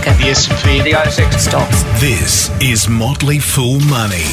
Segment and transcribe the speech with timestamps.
[0.00, 0.18] market.
[0.18, 1.82] The S&P, the ASX stocks.
[2.00, 4.24] This is Motley Fool Money.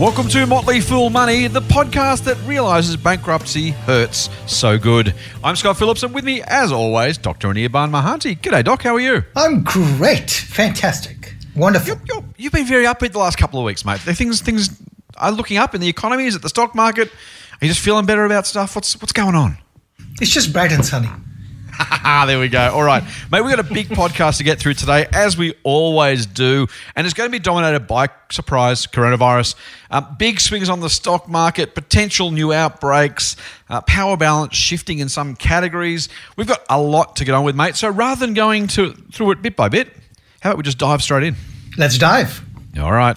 [0.00, 5.14] Welcome to Motley Fool Money, the podcast that realizes bankruptcy Hertz so good.
[5.44, 7.48] I'm Scott Phillips, and with me, as always, Dr.
[7.48, 8.36] Anirban Mahanti.
[8.36, 8.82] G'day, Doc.
[8.82, 9.22] How are you?
[9.36, 10.30] I'm great.
[10.30, 11.34] Fantastic.
[11.54, 12.00] Wonderful.
[12.08, 14.00] you you've been very upbeat the last couple of weeks, mate.
[14.00, 14.70] Things things
[15.16, 16.26] are looking up in the economy.
[16.26, 17.08] Is it the stock market?
[17.08, 18.74] Are you just feeling better about stuff?
[18.74, 19.56] What's what's going on?
[20.20, 21.10] It's just bright and sunny.
[21.78, 22.70] Ah, there we go.
[22.72, 23.42] All right, mate.
[23.42, 27.14] We've got a big podcast to get through today, as we always do, and it's
[27.14, 29.54] going to be dominated by surprise coronavirus,
[29.90, 33.36] uh, big swings on the stock market, potential new outbreaks,
[33.68, 36.08] uh, power balance shifting in some categories.
[36.36, 37.76] We've got a lot to get on with, mate.
[37.76, 39.88] So rather than going to through it bit by bit,
[40.40, 41.36] how about we just dive straight in?
[41.76, 42.44] Let's dive.
[42.78, 43.16] All right.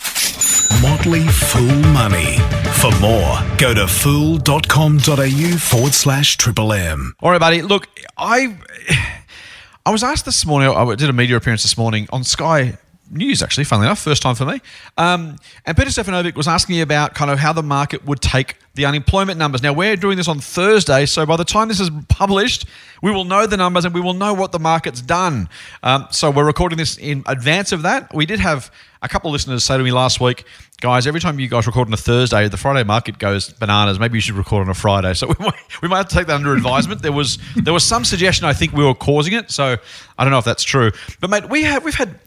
[0.82, 2.67] Motley Fool Money.
[2.82, 7.16] For more, go to fool.com.au forward slash triple M.
[7.22, 7.64] All right, buddy.
[7.64, 8.56] Look, I
[9.86, 10.70] I was asked this morning.
[10.70, 12.78] I did a media appearance this morning on Sky
[13.10, 13.42] News.
[13.42, 14.60] Actually, funnily enough, first time for me.
[14.98, 18.56] Um, and Peter Stefanovic was asking me about kind of how the market would take
[18.76, 19.64] the unemployment numbers.
[19.64, 22.66] Now we're doing this on Thursday, so by the time this is published,
[23.02, 25.50] we will know the numbers and we will know what the market's done.
[25.84, 28.14] Um, so we're recording this in advance of that.
[28.14, 30.46] We did have a couple of listeners say to me last week,
[30.82, 34.00] guys, every time you guys record on a Thursday, the Friday market goes bananas.
[34.00, 35.14] Maybe you should record on a Friday.
[35.14, 37.02] So we might, we might have to take that under advisement.
[37.02, 39.52] There was there was some suggestion I think we were causing it.
[39.52, 39.78] So
[40.18, 40.92] I don't know if that's true.
[41.20, 42.20] But mate, we have we've had.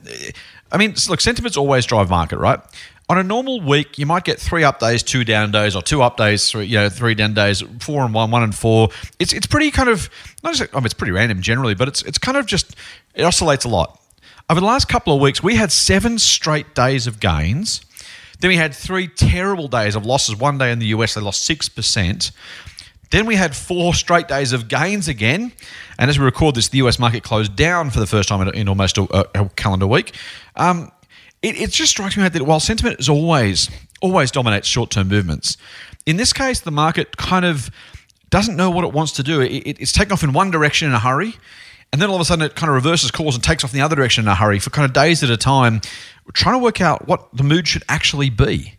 [0.73, 2.61] I mean, look, sentiments always drive market, right?
[3.09, 6.01] On a normal week, you might get three up days, two down days, or two
[6.01, 8.91] up days, three, you know, three down days, four and one, one and four.
[9.19, 10.09] It's it's pretty kind of
[10.45, 12.77] not just, I mean, it's pretty random generally, but it's it's kind of just
[13.15, 14.01] it oscillates a lot.
[14.49, 17.81] Over the last couple of weeks, we had seven straight days of gains.
[18.41, 20.37] Then we had three terrible days of losses.
[20.37, 22.33] One day in the US, they lost 6%.
[23.11, 25.53] Then we had four straight days of gains again.
[25.99, 28.69] And as we record this, the US market closed down for the first time in
[28.69, 30.15] almost a, a calendar week.
[30.57, 30.93] Um,
[31.43, 35.57] it, it, just strikes me that while sentiment is always, always dominates short term movements,
[36.07, 37.71] in this case, the market kind of
[38.29, 39.41] doesn't know what it wants to do.
[39.41, 41.35] It, it, it's taken off in one direction in a hurry
[41.93, 43.79] and then all of a sudden it kind of reverses course and takes off in
[43.79, 45.81] the other direction in a hurry for kind of days at a time.
[46.25, 48.75] We're trying to work out what the mood should actually be.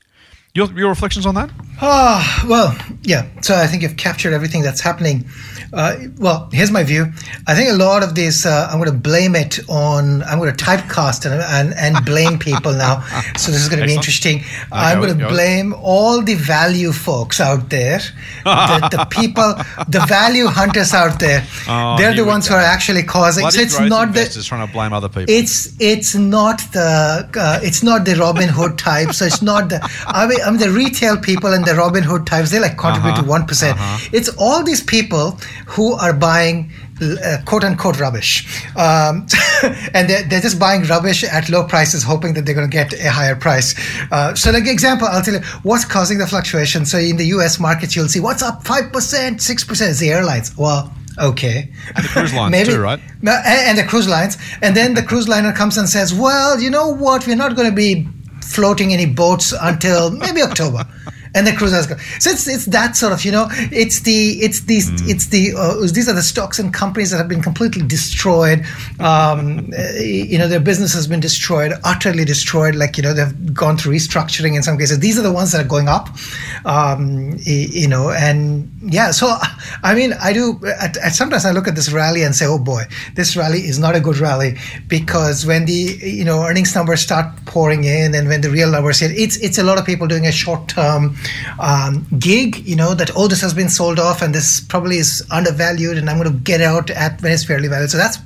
[0.54, 1.50] Your, your reflections on that?
[1.82, 3.28] Ah, well, yeah.
[3.42, 5.26] So I think you've captured everything that's happening.
[5.74, 7.06] Uh, well, here's my view.
[7.48, 10.54] I think a lot of this, uh, I'm going to blame it on, I'm going
[10.54, 13.02] to typecast and, and, and blame people now.
[13.38, 14.40] So this is going to be interesting.
[14.40, 18.00] Okay, I'm going to blame all the value folks out there,
[18.44, 19.54] the, the, people,
[19.88, 21.46] the value hunters out there.
[21.68, 23.44] Oh, They're the ones who are actually causing.
[23.44, 25.26] Bloody so it's not the trying to blame other people.
[25.30, 29.14] It's it's not the uh, it's not the Robinhood type.
[29.14, 29.80] So it's not the.
[30.08, 32.52] I mean, I mean the retail people and the Robinhood types.
[32.52, 34.10] They like contribute uh-huh, to one uh-huh.
[34.12, 35.38] It's all these people
[35.68, 36.72] who are buying
[37.02, 38.64] uh, quote unquote rubbish.
[38.76, 39.26] Um,
[39.94, 42.94] and they're, they're, just buying rubbish at low prices, hoping that they're going to get
[42.94, 43.76] a higher price.
[44.12, 46.86] Uh, so, like, example, I'll tell you what's causing the fluctuation.
[46.86, 49.90] So, in the US market, you'll see what's up 5%, 6%.
[49.90, 50.56] It's the airlines.
[50.58, 51.72] Well, okay.
[51.96, 53.00] And the cruise lines Maybe, too, right?
[53.24, 54.38] And the cruise lines.
[54.62, 57.26] And then the cruise liner comes and says, well, you know what?
[57.28, 58.08] We're not going to be
[58.54, 60.86] floating any boats until maybe October
[61.34, 61.96] and the cruisers go.
[62.20, 65.10] So it's it's that sort of you know it's the it's these mm.
[65.10, 68.66] it's the uh, these are the stocks and companies that have been completely destroyed.
[69.00, 72.76] Um, you know their business has been destroyed, utterly destroyed.
[72.76, 75.00] Like you know they've gone through restructuring in some cases.
[75.00, 76.10] These are the ones that are going up.
[76.66, 79.12] Um, you know and yeah.
[79.12, 79.38] So
[79.84, 80.60] I mean I do.
[80.80, 82.84] At, at sometimes I look at this rally and say, oh boy,
[83.16, 87.26] this rally is not a good rally because when the you know earnings numbers start
[87.46, 90.28] pouring in and when the real numbers hit, it's it's a lot of people doing
[90.28, 91.16] a short term
[91.60, 95.26] um, gig, you know, that, oh, this has been sold off and this probably is
[95.32, 97.92] undervalued and I'm going to get out at when it's fairly valued.
[97.92, 98.18] So that's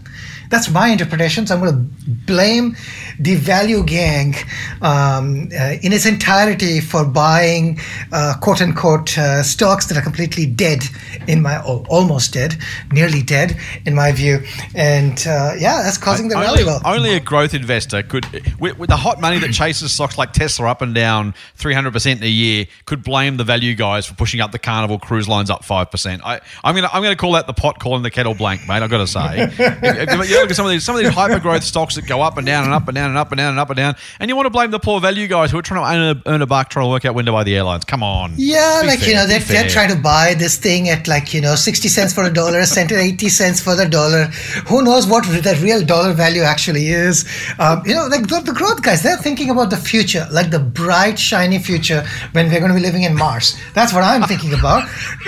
[0.50, 1.48] that's my interpretation.
[1.48, 2.76] So I'm going to blame
[3.20, 4.36] the value gang
[4.82, 7.80] um, uh, in its entirety for buying
[8.12, 10.84] uh, quote unquote uh, stocks that are completely dead
[11.28, 12.56] in my almost dead,
[12.92, 14.44] nearly dead in my view.
[14.74, 16.82] And uh, yeah, that's causing the only, rally.
[16.86, 18.26] Only a growth investor could,
[18.60, 22.30] with, with, the hot money that chases stocks like Tesla up and down 300% a
[22.30, 26.22] year, could blame the value guys for pushing up the Carnival cruise lines up 5%.
[26.24, 28.84] I, I'm going to I'm gonna call that the pot calling the kettle blank, mate.
[28.84, 29.50] I've got to say.
[30.36, 32.38] you look at some of these some of these hyper growth stocks that go up
[32.38, 34.30] and down and up and down and up and down and up and down, and
[34.30, 36.42] you want to blame the poor value guys who are trying to earn a, earn
[36.42, 37.86] a buck trying to work out when to buy the airlines.
[37.86, 38.34] Come on.
[38.38, 39.10] Yeah, like fair.
[39.10, 42.14] you know they're, they're trying to buy this thing at like you know sixty cents
[42.14, 44.26] for a dollar, a cent to eighty cents for the dollar.
[44.68, 47.26] Who knows what the real dollar value actually is?
[47.60, 50.60] Um, you know, like the, the growth guys, they're thinking about the future, like the
[50.60, 53.58] bright, shiny future when we're going to be living in Mars.
[53.74, 54.88] That's what I'm thinking about.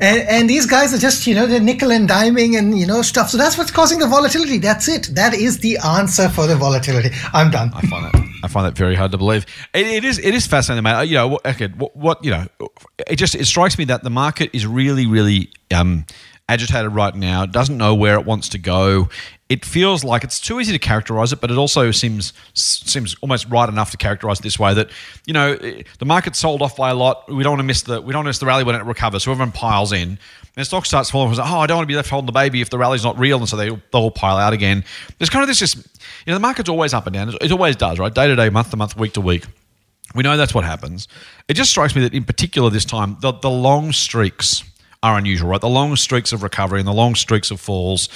[0.00, 3.02] and, and these guys are just you know they're nickel and diming and you know
[3.02, 3.30] stuff.
[3.30, 4.58] So that's what's causing the volatility.
[4.58, 5.10] That's it.
[5.14, 7.10] That is the answer for the volatility.
[7.32, 7.70] I'm done.
[7.72, 9.46] I find that I find that very hard to believe.
[9.74, 11.04] it, it is it is fascinating, mate.
[11.06, 12.46] You know, okay, what, what, you know,
[13.06, 16.04] it just it strikes me that the market is really really um,
[16.48, 17.46] agitated right now.
[17.46, 19.08] Doesn't know where it wants to go.
[19.48, 23.48] It feels like it's too easy to characterize it, but it also seems seems almost
[23.48, 24.90] right enough to characterize it this way that
[25.26, 27.30] you know the market's sold off by a lot.
[27.32, 29.24] We don't want to miss the we don't miss the rally when it recovers.
[29.24, 30.18] So everyone piles in.
[30.56, 31.32] And stock starts falling.
[31.36, 33.16] Like, oh, I don't want to be left holding the baby if the rally's not
[33.16, 34.82] real, and so they, they all pile out again.
[35.18, 35.82] There's kind of this just you
[36.26, 37.32] know the market's always up and down.
[37.40, 38.12] It always does, right?
[38.12, 39.46] Day to day, month to month, week to week.
[40.14, 41.06] We know that's what happens.
[41.48, 44.64] It just strikes me that in particular this time, the, the long streaks
[45.02, 45.60] are unusual, right?
[45.60, 48.08] The long streaks of recovery and the long streaks of falls.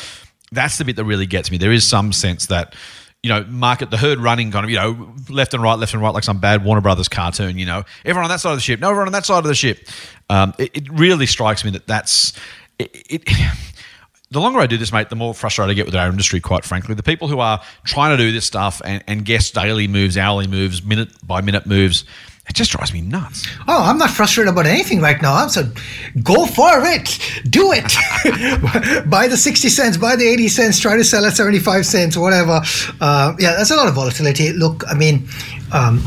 [0.51, 1.59] That's the bit that really gets me.
[1.59, 2.75] There is some sense that
[3.23, 6.03] you know, market the herd running kind of, you know, left and right, left and
[6.03, 7.57] right, like some bad Warner Brothers cartoon.
[7.57, 9.45] You know, everyone on that side of the ship, no, everyone on that side of
[9.45, 9.87] the ship.
[10.29, 12.33] Um, it, it, really strikes me that that's
[12.81, 13.23] it, it
[14.33, 16.65] the longer I do this, mate, the more frustrated I get with our industry, quite
[16.65, 16.97] frankly.
[16.97, 20.49] The people who are trying to do this stuff and, and guess daily moves, hourly
[20.49, 22.05] moves, minute by minute moves,
[22.49, 23.47] it just drives me nuts.
[23.69, 25.35] Oh, I'm not frustrated about anything right now.
[25.35, 25.63] I'm so
[26.23, 27.19] go for it,
[27.49, 27.85] do it.
[29.11, 32.61] buy the 60 cents, buy the 80 cents, try to sell at 75 cents, whatever.
[33.01, 34.53] Uh, yeah, there's a lot of volatility.
[34.53, 35.29] Look, I mean,
[35.73, 36.03] um,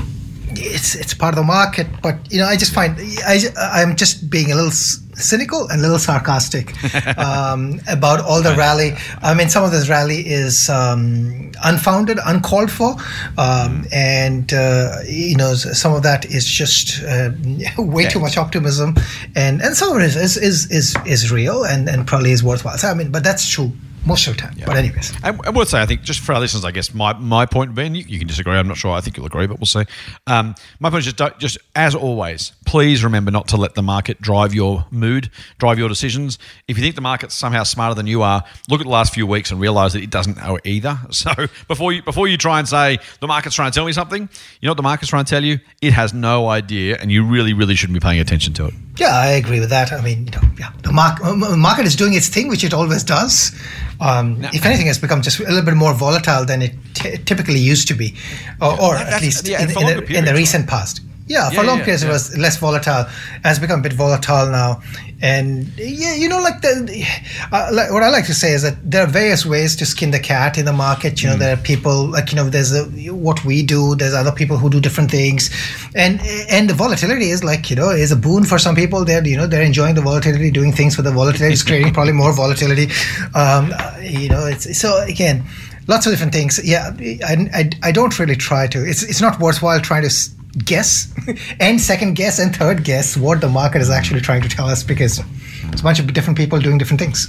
[0.58, 4.30] it's it's part of the market, but you know, I just find I I'm just
[4.30, 4.72] being a little
[5.16, 6.74] cynical and a little sarcastic
[7.18, 8.94] um, about all the rally.
[9.22, 12.96] I mean, some of this rally is um, unfounded, uncalled for,
[13.38, 17.32] um, and uh, you know, some of that is just uh,
[17.78, 18.96] way too much optimism,
[19.36, 22.78] and and some of it is is is is real and and probably is worthwhile.
[22.78, 23.72] So I mean, but that's true
[24.06, 24.54] most of the time.
[24.58, 24.66] Yeah.
[24.66, 27.14] But anyways, I, I would say I think just for our listeners, I guess my
[27.14, 28.54] my point, Ben, you, you can disagree.
[28.54, 28.92] I'm not sure.
[28.92, 29.84] I think you'll agree, but we'll see.
[30.28, 34.22] Um, my point is just just as always, please remember not to let the market
[34.22, 36.38] drive your mood, drive your decisions.
[36.68, 39.26] If you think the market's somehow smarter than you are, look at the last few
[39.26, 41.00] weeks and realize that it doesn't know either.
[41.16, 41.32] So
[41.68, 44.68] before you before you try and say the market's trying to tell me something, you
[44.68, 45.60] know what the market's trying to tell you?
[45.82, 48.74] It has no idea, and you really really shouldn't be paying attention to it.
[48.98, 49.92] Yeah, I agree with that.
[49.92, 53.04] I mean, you know, yeah, the market market is doing its thing, which it always
[53.04, 53.52] does.
[54.00, 54.42] Um.
[54.54, 57.88] If anything, has become just a little bit more volatile than it t- typically used
[57.90, 58.16] to be,
[58.62, 61.02] or, or at least yeah, in, in, the, in, the, recent past.
[61.28, 63.02] Yeah, for yeah, long yeah, periods it was less volatile.
[63.02, 64.82] It has become a bit volatile now,
[65.22, 67.06] and yeah, you know, like the
[67.52, 70.12] uh, like what I like to say is that there are various ways to skin
[70.12, 71.24] the cat in the market.
[71.24, 71.40] You know, mm.
[71.40, 72.84] there are people like you know, there's a,
[73.14, 73.96] what we do.
[73.96, 75.50] There's other people who do different things,
[75.96, 76.20] and
[76.50, 79.06] and the volatility is like you know is a boon for some people.
[79.06, 82.14] They're you know they're enjoying the volatility, doing things with the volatility, it's creating probably
[82.14, 82.88] more volatility.
[83.34, 85.46] Um, you know, it's so again
[85.88, 86.60] lots of different things.
[86.64, 88.84] Yeah, I, I, I, don't really try to.
[88.86, 90.10] It's it's not worthwhile trying to
[90.58, 91.14] guess
[91.60, 94.84] and second guess and third guess what the market is actually trying to tell us
[94.84, 95.22] because
[95.64, 97.28] it's a bunch of different people doing different things.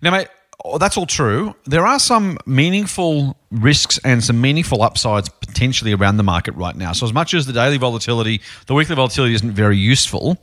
[0.00, 0.28] Now, mate,
[0.64, 1.54] oh, that's all true.
[1.64, 6.92] There are some meaningful risks and some meaningful upsides potentially around the market right now.
[6.92, 10.38] So, as much as the daily volatility, the weekly volatility isn't very useful.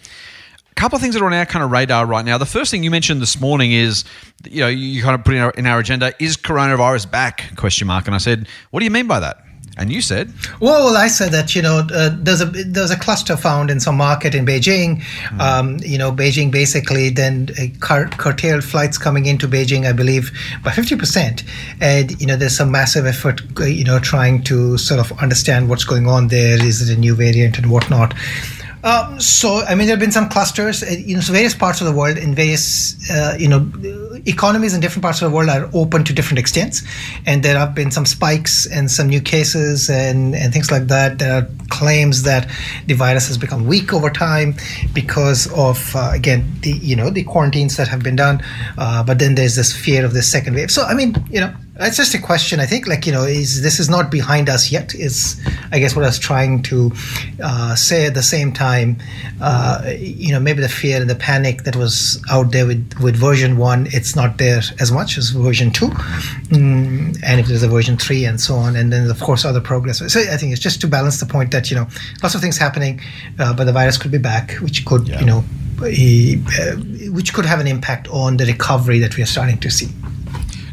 [0.71, 2.37] A couple of things that are on our kind of radar right now.
[2.37, 4.03] The first thing you mentioned this morning is,
[4.43, 7.55] you know, you kind of put in our, in our agenda, is coronavirus back?
[7.55, 8.07] Question mark.
[8.07, 9.44] And I said, what do you mean by that?
[9.77, 10.31] And you said,
[10.61, 13.79] well, well I said that you know uh, there's a there's a cluster found in
[13.79, 15.01] some market in Beijing.
[15.01, 15.39] Mm.
[15.39, 20.31] Um, you know, Beijing basically then uh, cur- curtailed flights coming into Beijing, I believe,
[20.63, 21.43] by fifty percent.
[21.81, 25.69] And you know, there's some massive effort, uh, you know, trying to sort of understand
[25.69, 26.63] what's going on there.
[26.63, 28.13] Is it a new variant and whatnot?
[28.85, 31.87] Um, so, I mean, there have been some clusters, uh, know, so various parts of
[31.87, 33.67] the world in various, uh, you know,
[34.27, 36.83] economies in different parts of the world are open to different extents.
[37.25, 41.17] And there have been some spikes and some new cases and, and things like that.
[41.17, 42.47] There are claims that
[42.85, 44.53] the virus has become weak over time
[44.93, 48.39] because of, uh, again, the, you know, the quarantines that have been done.
[48.77, 50.69] Uh, but then there's this fear of this second wave.
[50.69, 52.61] So, I mean, you know, it's just a question.
[52.61, 54.95] I think, like you know, is this is not behind us yet?
[54.95, 55.39] Is
[55.71, 56.91] I guess what I was trying to
[57.43, 58.97] uh, say at the same time.
[59.41, 63.17] Uh, you know, maybe the fear and the panic that was out there with with
[63.17, 67.67] version one, it's not there as much as version two, mm, and if there's a
[67.67, 69.97] version three and so on, and then of course other progress.
[69.97, 71.87] So I think it's just to balance the point that you know,
[72.23, 73.01] lots of things happening,
[73.37, 75.19] uh, but the virus could be back, which could yeah.
[75.19, 75.43] you know,
[75.81, 76.75] uh,
[77.11, 79.89] which could have an impact on the recovery that we are starting to see.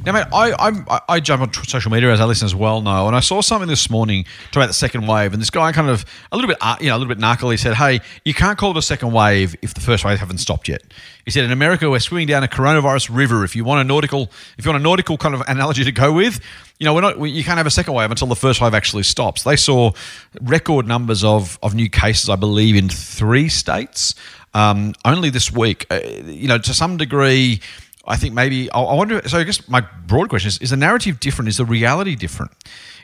[0.05, 0.53] Now, mate, I,
[0.89, 3.69] I, I jump on social media as our listeners well know, and I saw something
[3.69, 6.75] this morning about the second wave, and this guy kind of a little bit, uh,
[6.81, 9.55] you know, a little bit knuckly said, "Hey, you can't call it a second wave
[9.63, 10.83] if the first wave haven't stopped yet."
[11.25, 13.45] He said, "In America, we're swimming down a coronavirus river.
[13.45, 14.29] If you want a nautical,
[14.59, 16.41] if you want a nautical kind of analogy to go with,
[16.81, 18.75] you know, we're not, we, you can't have a second wave until the first wave
[18.75, 19.93] actually stops." They saw
[20.41, 24.17] record numbers of of new cases, I believe, in three states.
[24.53, 27.61] Um, only this week, uh, you know, to some degree
[28.05, 29.27] I think maybe I wonder.
[29.29, 31.49] So I guess my broad question is: Is the narrative different?
[31.49, 32.53] Is the reality different?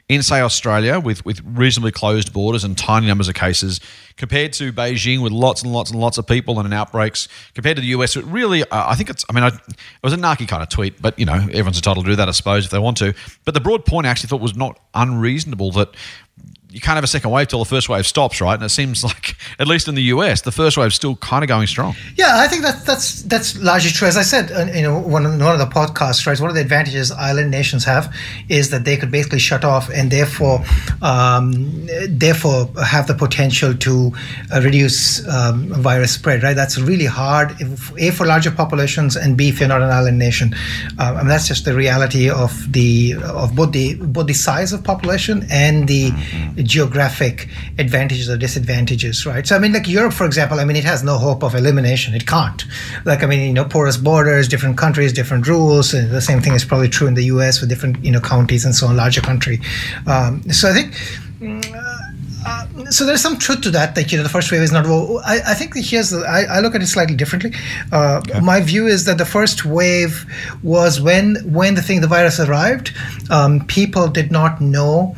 [0.08, 3.78] In say Australia, with with reasonably closed borders and tiny numbers of cases,
[4.16, 7.76] compared to Beijing with lots and lots and lots of people and an outbreaks, compared
[7.76, 9.24] to the US, it really, uh, I think it's.
[9.28, 12.06] I mean, I, it was a narky kind of tweet, but you know, everyone's entitled
[12.06, 13.14] to do that, I suppose, if they want to.
[13.44, 15.94] But the broad point I actually thought was not unreasonable that
[16.70, 18.54] you can't have a second wave till the first wave stops, right?
[18.54, 21.48] And it seems like, at least in the US, the first wave's still kind of
[21.48, 21.94] going strong.
[22.16, 24.06] Yeah, I think that that's that's largely true.
[24.06, 26.38] As I said, uh, you know, one of, one of the podcasts, right?
[26.38, 28.14] One of the advantages island nations have
[28.48, 30.62] is that they could basically shut off and therefore,
[31.00, 34.12] um, therefore have the potential to
[34.54, 36.42] uh, reduce um, virus spread.
[36.42, 36.54] Right?
[36.54, 37.52] That's really hard.
[37.60, 40.54] If, a for larger populations and B if you're not an island nation.
[40.98, 44.72] Uh, I mean, that's just the reality of the of both the both the size
[44.72, 46.12] of population and the
[46.64, 47.48] geographic
[47.78, 49.46] advantages or disadvantages, right?
[49.46, 52.14] So, I mean, like Europe, for example, I mean, it has no hope of elimination.
[52.14, 52.64] It can't.
[53.04, 55.94] Like, I mean, you know, porous borders, different countries, different rules.
[55.94, 58.64] And the same thing is probably true in the US with different, you know, counties
[58.64, 59.60] and so on, larger country.
[60.06, 60.94] Um, so I think.
[61.40, 63.94] Uh, so there's some truth to that.
[63.94, 64.86] That you know, the first wave is not.
[64.86, 66.10] Well, I, I think here's.
[66.10, 67.52] The, I, I look at it slightly differently.
[67.92, 68.40] Uh, okay.
[68.40, 70.24] My view is that the first wave
[70.62, 72.92] was when when the thing, the virus arrived.
[73.30, 75.16] Um, people did not know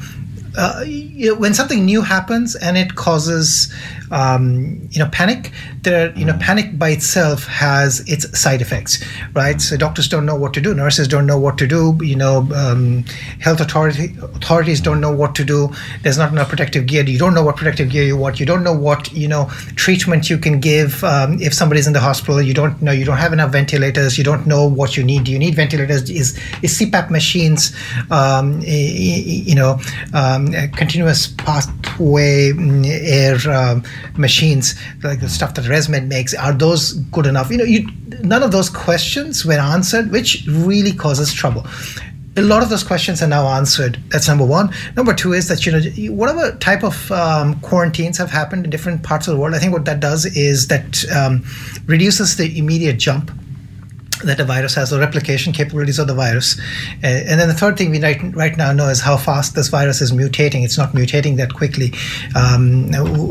[0.57, 0.83] uh,
[1.21, 3.73] you know, when something new happens and it causes
[4.11, 9.61] um, you know panic there you know panic by itself has its side effects right?
[9.61, 12.49] So doctors don't know what to do nurses don't know what to do you know
[12.55, 13.05] um,
[13.39, 15.69] health authority authorities don't know what to do.
[16.03, 17.05] There's not enough protective gear.
[17.05, 18.41] You don't know what protective gear you want.
[18.41, 22.01] You don't know what you know treatment you can give um, if somebody's in the
[22.01, 22.41] hospital.
[22.41, 24.17] You don't know you don't have enough ventilators.
[24.17, 25.25] You don't know what you need.
[25.25, 26.09] Do you need ventilators?
[26.09, 27.77] Is is CPAP machines
[28.11, 29.79] um, you know
[30.15, 30.47] um,
[31.11, 33.83] continuous pathway mm, air um,
[34.17, 37.51] machines like the stuff that ResMed makes are those good enough?
[37.51, 37.89] You know, you,
[38.23, 41.67] none of those questions were answered, which really causes trouble
[42.37, 43.99] a lot of those questions are now answered.
[44.11, 44.73] That's number one.
[44.97, 49.03] Number two is that you know whatever type of um, quarantines have happened in different
[49.03, 49.55] parts of the world.
[49.55, 51.45] I think what that does is that um,
[51.87, 53.33] reduces the immediate jump
[54.25, 56.59] that the virus has, the replication capabilities of the virus.
[57.03, 59.69] Uh, and then the third thing we right, right now know is how fast this
[59.69, 60.65] virus is mutating.
[60.65, 61.93] It's not mutating that quickly,
[62.35, 62.91] um,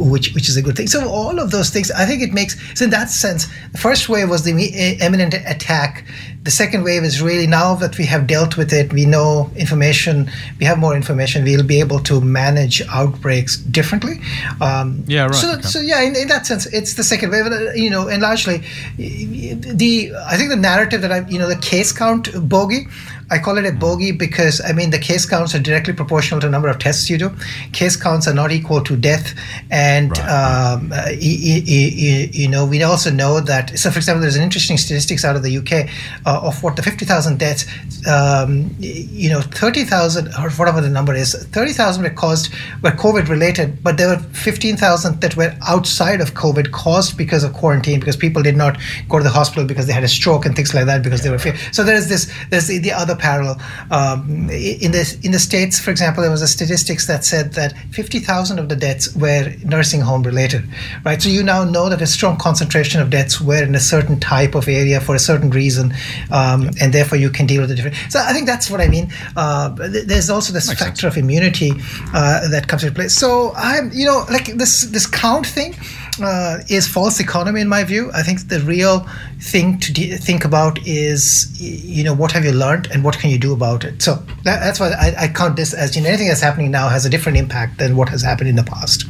[0.10, 0.88] which which is a good thing.
[0.88, 2.58] So all of those things, I think it makes.
[2.78, 6.06] So in that sense, the first wave was the imminent attack.
[6.44, 10.32] The second wave is really now that we have dealt with it, we know information,
[10.60, 14.22] we have more information, we'll be able to manage outbreaks differently.
[14.62, 15.36] Um, yeah, right.
[15.36, 15.62] So, okay.
[15.62, 17.46] so yeah, in, in, that sense, it's the second wave.
[17.76, 18.64] You know, and largely,
[18.98, 22.88] the I think the narrative that I, you know, the case count bogey.
[23.32, 26.48] I call it a bogey because I mean the case counts are directly proportional to
[26.48, 27.32] the number of tests you do.
[27.74, 29.36] Case counts are not equal to death,
[29.70, 30.30] and right.
[30.30, 33.78] um, uh, you, know we also know that.
[33.78, 35.90] So, for example, there's an interesting statistics out of the UK
[36.26, 37.66] uh, of what the 50,000 deaths.
[38.08, 43.84] Um, you know, 30,000 or whatever the number is, 30,000 were caused were COVID related,
[43.84, 48.42] but there were 15,000 that were outside of COVID caused because of quarantine because people
[48.42, 51.04] did not go to the hospital because they had a stroke and things like that
[51.04, 51.40] because they were.
[51.72, 52.32] So there is this.
[52.50, 53.60] There's the, the other parallel.
[53.92, 57.74] Um, in the in the states, for example, there was a statistics that said that
[57.92, 60.64] 50,000 of the deaths were nursing home related,
[61.06, 61.22] right?
[61.22, 64.56] So you now know that a strong concentration of deaths were in a certain type
[64.56, 65.94] of area for a certain reason,
[66.32, 67.98] um, and therefore you can deal with the different.
[68.10, 69.12] So I think that's what I mean.
[69.36, 71.16] Uh, there's also this Makes factor sense.
[71.16, 71.72] of immunity
[72.14, 73.08] uh, that comes into play.
[73.08, 75.76] So I'm, you know, like this this count thing
[76.22, 78.12] uh, is false economy in my view.
[78.14, 79.08] I think the real
[79.42, 83.30] thing to de- think about is, you know, what have you learned and what can
[83.30, 84.02] you do about it.
[84.02, 86.90] So that, that's why I, I, count this as you know, anything that's happening now
[86.90, 89.06] has a different impact than what has happened in the past.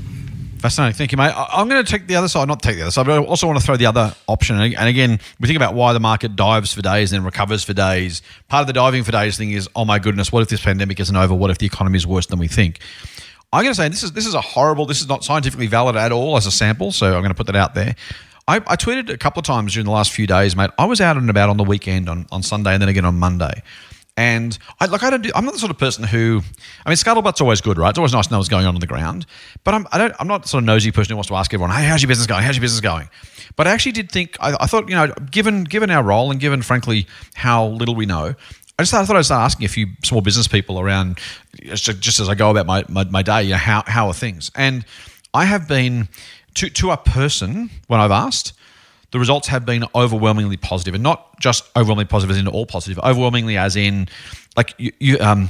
[0.59, 0.95] Fascinating.
[0.95, 1.33] Thank you, mate.
[1.35, 3.47] I'm going to take the other side, not take the other side, but I also
[3.47, 4.59] want to throw the other option.
[4.59, 7.73] And again, we think about why the market dives for days and then recovers for
[7.73, 8.21] days.
[8.49, 10.99] Part of the diving for days thing is, oh my goodness, what if this pandemic
[10.99, 11.33] isn't over?
[11.33, 12.79] What if the economy is worse than we think?
[13.51, 14.85] I'm going to say this is this is a horrible.
[14.85, 16.91] This is not scientifically valid at all as a sample.
[16.91, 17.95] So I'm going to put that out there.
[18.47, 20.71] I, I tweeted a couple of times during the last few days, mate.
[20.77, 23.19] I was out and about on the weekend on, on Sunday and then again on
[23.19, 23.61] Monday.
[24.17, 26.41] And I like I don't do, I'm not the sort of person who
[26.85, 27.89] I mean scuttlebutt's always good, right?
[27.89, 29.25] It's always nice to know what's going on on the ground.
[29.63, 31.53] But I'm I don't I'm not the sort of nosy person who wants to ask
[31.53, 32.43] everyone, hey, how's your business going?
[32.43, 33.07] How's your business going?
[33.55, 36.39] But I actually did think I, I thought, you know, given given our role and
[36.39, 38.35] given frankly how little we know,
[38.79, 41.19] I just thought, I thought I'd start asking a few small business people around
[41.73, 44.51] just, as I go about my, my, my, day, you know, how, how are things?
[44.55, 44.85] And
[45.33, 46.07] I have been,
[46.53, 48.53] to, to a person, when I've asked,
[49.11, 52.97] the results have been overwhelmingly positive and not just overwhelmingly positive as in all positive,
[52.99, 54.07] overwhelmingly as in
[54.55, 55.49] like you, you, um,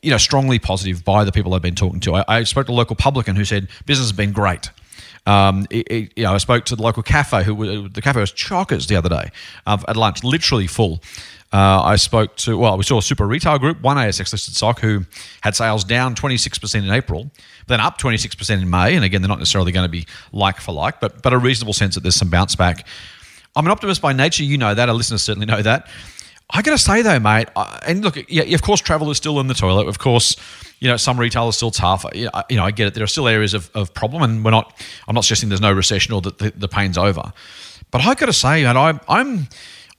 [0.00, 2.14] you know, strongly positive by the people I've been talking to.
[2.14, 4.70] I, I spoke to a local publican who said business has been great.
[5.28, 8.32] Um, it, it, you know, I spoke to the local cafe who the cafe was
[8.32, 9.30] chockers the other day
[9.66, 11.02] uh, at lunch, literally full.
[11.52, 14.80] Uh, I spoke to, well, we saw a super retail group, one ASX listed stock,
[14.80, 15.04] who
[15.42, 17.30] had sales down 26% in April,
[17.66, 18.96] then up 26% in May.
[18.96, 21.72] And again, they're not necessarily going to be like for like, but, but a reasonable
[21.74, 22.86] sense that there's some bounce back.
[23.54, 24.44] I'm an optimist by nature.
[24.44, 24.88] You know that.
[24.88, 25.88] Our listeners certainly know that.
[26.50, 27.48] I got to say though, mate,
[27.86, 29.86] and look, yeah, of course, travel is still in the toilet.
[29.86, 30.34] Of course,
[30.80, 32.06] you know, some retail is still tough.
[32.14, 32.94] You know, I get it.
[32.94, 34.80] There are still areas of, of problem, and we're not.
[35.06, 37.32] I'm not suggesting there's no recession or that the, the pain's over.
[37.90, 39.48] But I got to say, man, I'm I'm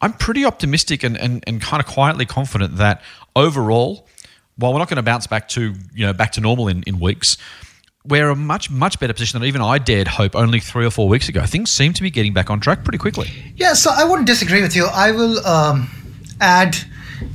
[0.02, 3.02] I'm pretty optimistic and, and, and kind of quietly confident that
[3.36, 4.08] overall,
[4.56, 7.00] while we're not going to bounce back to you know back to normal in, in
[7.00, 7.38] weeks,
[8.06, 11.08] we're a much much better position than even I dared hope only three or four
[11.08, 11.46] weeks ago.
[11.46, 13.30] Things seem to be getting back on track pretty quickly.
[13.56, 14.86] Yeah, so I wouldn't disagree with you.
[14.86, 15.90] I will um,
[16.40, 16.78] add.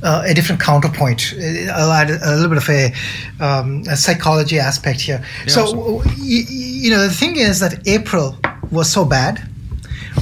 [0.01, 1.35] Uh, a different counterpoint.
[1.71, 2.91] I'll add a little bit of a,
[3.39, 5.23] um, a psychology aspect here.
[5.41, 6.11] Yeah, so, awesome.
[6.17, 8.35] you, you know, the thing is that April
[8.71, 9.47] was so bad,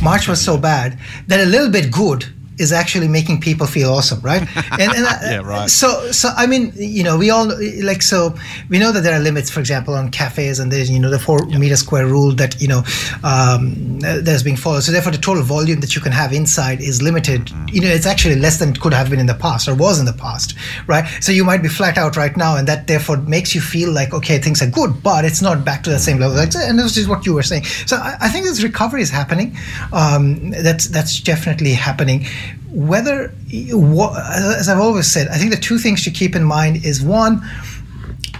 [0.01, 2.25] March was so bad that a little bit good
[2.57, 4.47] is actually making people feel awesome, right?
[4.73, 5.69] And, and uh, yeah, right.
[5.69, 7.47] So, so I mean, you know, we all
[7.83, 8.35] like so
[8.69, 11.19] we know that there are limits, for example, on cafes, and there's you know the
[11.19, 11.59] four yep.
[11.59, 12.83] meter square rule that you know
[13.23, 14.81] um, that's being followed.
[14.81, 17.45] So therefore, the total volume that you can have inside is limited.
[17.47, 17.73] Mm.
[17.73, 19.99] You know, it's actually less than it could have been in the past or was
[19.99, 20.55] in the past,
[20.87, 21.05] right?
[21.21, 24.13] So you might be flat out right now, and that therefore makes you feel like
[24.13, 26.37] okay, things are good, but it's not back to the same level.
[26.39, 27.65] And this is what you were saying.
[27.85, 29.55] So I, I think this recovery is happening.
[29.91, 32.25] Um, that's that's definitely happening
[32.73, 37.01] whether, as I've always said, I think the two things to keep in mind is
[37.01, 37.41] one,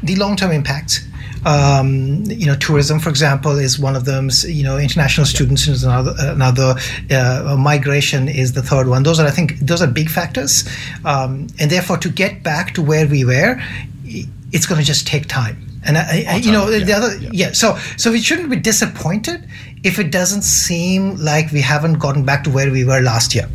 [0.02, 1.08] the long-term impact.
[1.46, 4.30] Um, you know, tourism, for example, is one of them.
[4.46, 6.14] You know, international students is another.
[6.20, 6.76] Another
[7.12, 9.04] uh, migration is the third one.
[9.04, 10.64] Those are, I think, those are big factors,
[11.04, 13.62] um, and therefore, to get back to where we were,
[14.54, 15.58] it's going to just take time.
[15.86, 17.30] And I, I, you know, yeah, the other, yeah.
[17.34, 17.52] yeah.
[17.52, 19.46] So, so we shouldn't be disappointed
[19.84, 23.50] if it doesn't seem like we haven't gotten back to where we were last year.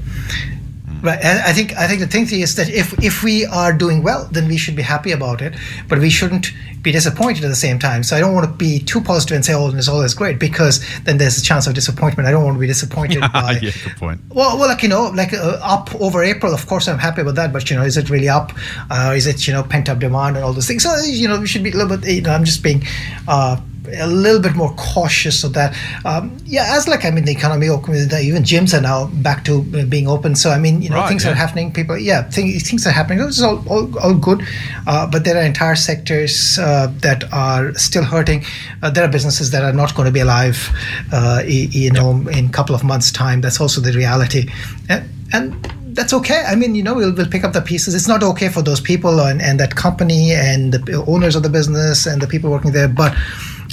[1.00, 4.02] Right, and I think I think the thing is that if if we are doing
[4.02, 5.54] well, then we should be happy about it,
[5.88, 6.52] but we shouldn't
[6.82, 8.02] be disappointed at the same time.
[8.02, 10.38] So I don't want to be too positive and say, "Oh, it's all is great,"
[10.38, 12.28] because then there's a chance of disappointment.
[12.28, 13.20] I don't want to be disappointed.
[13.32, 14.20] by, yeah, good point.
[14.30, 17.36] Well, well, like you know, like uh, up over April, of course, I'm happy about
[17.36, 17.52] that.
[17.52, 18.52] But you know, is it really up?
[18.90, 20.82] Uh, is it you know pent up demand and all those things?
[20.82, 22.08] So you know, we should be a little bit.
[22.08, 22.82] You know, I'm just being.
[23.26, 23.60] Uh,
[23.96, 25.76] a little bit more cautious of that.
[26.04, 29.84] Um, yeah, as like I mean, the economy even gyms are now back to uh,
[29.84, 30.34] being open.
[30.34, 31.32] So I mean, you know, right, things yeah.
[31.32, 31.72] are happening.
[31.72, 33.20] People, yeah, things, things are happening.
[33.20, 34.42] Is all, all, all good,
[34.86, 38.44] uh, but there are entire sectors uh, that are still hurting.
[38.82, 40.70] Uh, there are businesses that are not going to be alive,
[41.12, 43.40] uh, you know, in a couple of months' time.
[43.40, 44.50] That's also the reality,
[44.88, 45.54] and, and
[45.98, 46.44] that's okay.
[46.46, 47.94] I mean, you know, we'll, we'll pick up the pieces.
[47.94, 51.48] It's not okay for those people and, and that company and the owners of the
[51.48, 53.16] business and the people working there, but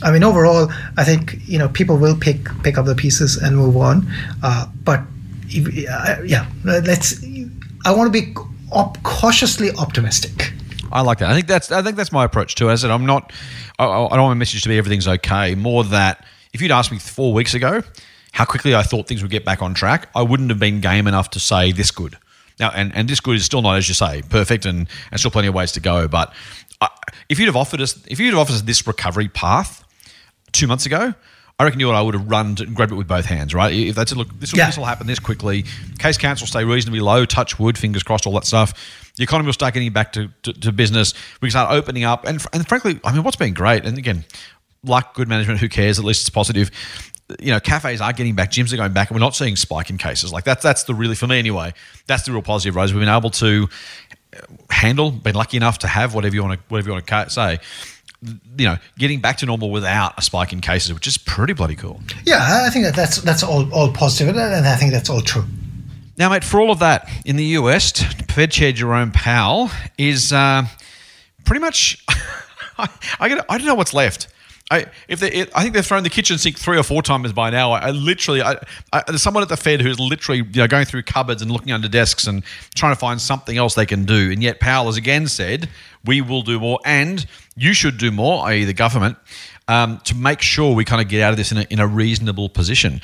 [0.06, 3.58] I mean, overall, I think you know people will pick pick up the pieces and
[3.58, 4.08] move on.
[4.44, 7.24] Uh, but uh, yeah, let's.
[7.86, 8.34] I want to be
[8.72, 10.54] op- cautiously optimistic.
[10.92, 11.32] I like that.
[11.32, 12.70] I think that's I think that's my approach too.
[12.70, 13.34] As I said, I'm not.
[13.80, 15.56] I, I don't want my message to be everything's okay.
[15.56, 17.82] More that if you'd asked me four weeks ago
[18.32, 21.08] how quickly I thought things would get back on track, I wouldn't have been game
[21.08, 22.18] enough to say this good.
[22.60, 25.32] Now, and, and this good is still not, as you say, perfect, and, and still
[25.32, 26.08] plenty of ways to go.
[26.10, 26.34] But
[26.82, 26.90] I,
[27.30, 29.85] if you'd have offered us, if you'd have offered us this recovery path,
[30.56, 31.14] two months ago,
[31.58, 33.74] I reckon you and I would have run and grabbed it with both hands, right?
[33.74, 34.66] If they said, look, this will, yeah.
[34.66, 35.64] this will happen this quickly,
[36.00, 39.14] case counts will stay reasonably low, touch wood, fingers crossed, all that stuff.
[39.16, 41.14] The economy will start getting back to, to, to business.
[41.42, 42.26] We can start opening up.
[42.26, 44.26] And, and frankly, I mean, what's been great, and again,
[44.84, 45.98] like good management, who cares?
[45.98, 46.72] At least it's positive.
[47.40, 49.90] You know, cafes are getting back, gyms are going back, and we're not seeing spike
[49.90, 50.34] in cases.
[50.34, 51.74] Like that's that's the really for me anyway.
[52.06, 52.94] That's the real positive, Rose.
[52.94, 53.68] We've been able to
[54.36, 54.40] uh,
[54.70, 57.60] handle, been lucky enough to have whatever you want to whatever you want to say
[58.58, 61.76] you know, getting back to normal without a spike in cases, which is pretty bloody
[61.76, 62.02] cool.
[62.26, 65.46] Yeah, I think that that's that's all all positive, and I think that's all true.
[66.18, 67.92] Now, mate, for all of that, in the US,
[68.30, 70.66] Fed Chair Jerome Powell is uh,
[71.44, 72.04] pretty much.
[72.78, 74.28] I, I, I don't know what's left.
[74.72, 77.52] I if they, I think they've thrown the kitchen sink three or four times by
[77.52, 77.72] now.
[77.72, 78.58] I, I literally, I,
[78.92, 81.72] I, there's someone at the Fed who's literally you know going through cupboards and looking
[81.72, 84.32] under desks and trying to find something else they can do.
[84.32, 85.70] And yet Powell has again said,
[86.04, 87.24] "We will do more, and
[87.56, 89.18] you should do more, i.e., the government,
[89.68, 91.88] um, to make sure we kind of get out of this in a, in a
[91.88, 93.02] reasonable position."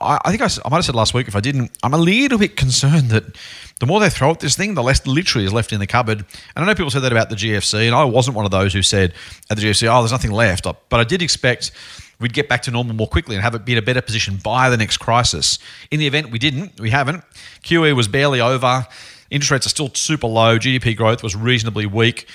[0.00, 1.78] I, I think I, I might have said last week if I didn't.
[1.84, 3.36] I'm a little bit concerned that
[3.80, 6.24] the more they throw at this thing, the less literally is left in the cupboard.
[6.54, 8.72] And I know people said that about the GFC, and I wasn't one of those
[8.72, 9.12] who said
[9.50, 10.64] at the GFC, oh, there's nothing left.
[10.64, 11.72] But I did expect
[12.18, 14.38] we'd get back to normal more quickly and have it be in a better position
[14.42, 15.58] by the next crisis.
[15.90, 17.22] In the event we didn't, we haven't.
[17.62, 18.86] QE was barely over.
[19.30, 20.58] Interest rates are still super low.
[20.58, 22.28] GDP growth was reasonably weak.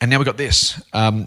[0.00, 0.80] And now we've got this.
[0.92, 1.24] Um,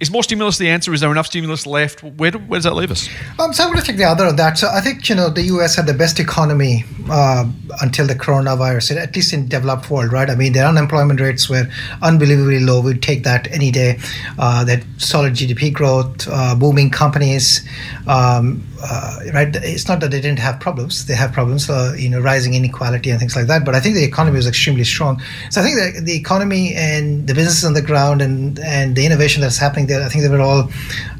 [0.00, 0.94] is more stimulus the answer?
[0.94, 2.04] Is there enough stimulus left?
[2.04, 3.08] Where, do, where does that leave us?
[3.40, 4.56] Um, so I'm going to take the other of that.
[4.56, 5.74] So I think you know the U.S.
[5.74, 10.30] had the best economy uh, until the coronavirus, at least in developed world, right?
[10.30, 11.68] I mean, their unemployment rates were
[12.00, 12.80] unbelievably low.
[12.80, 13.98] We'd take that any day.
[14.38, 17.68] Uh, that solid GDP growth, uh, booming companies,
[18.06, 19.48] um, uh, right?
[19.56, 23.10] It's not that they didn't have problems; they have problems, uh, you know, rising inequality
[23.10, 23.64] and things like that.
[23.64, 25.20] But I think the economy was extremely strong.
[25.50, 29.04] So I think the, the economy and the businesses on the ground and and the
[29.04, 30.70] innovation that's happening there, I think they were all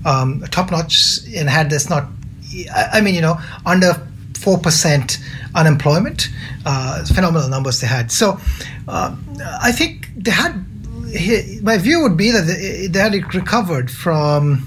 [0.04, 2.08] um, top notch and had this not,
[2.74, 3.94] I, I mean, you know, under
[4.38, 5.18] four percent
[5.54, 6.28] unemployment,
[6.64, 8.12] uh, phenomenal numbers they had.
[8.12, 8.38] So
[8.86, 9.16] uh,
[9.62, 10.64] I think they had.
[11.62, 14.58] My view would be that they, they had recovered from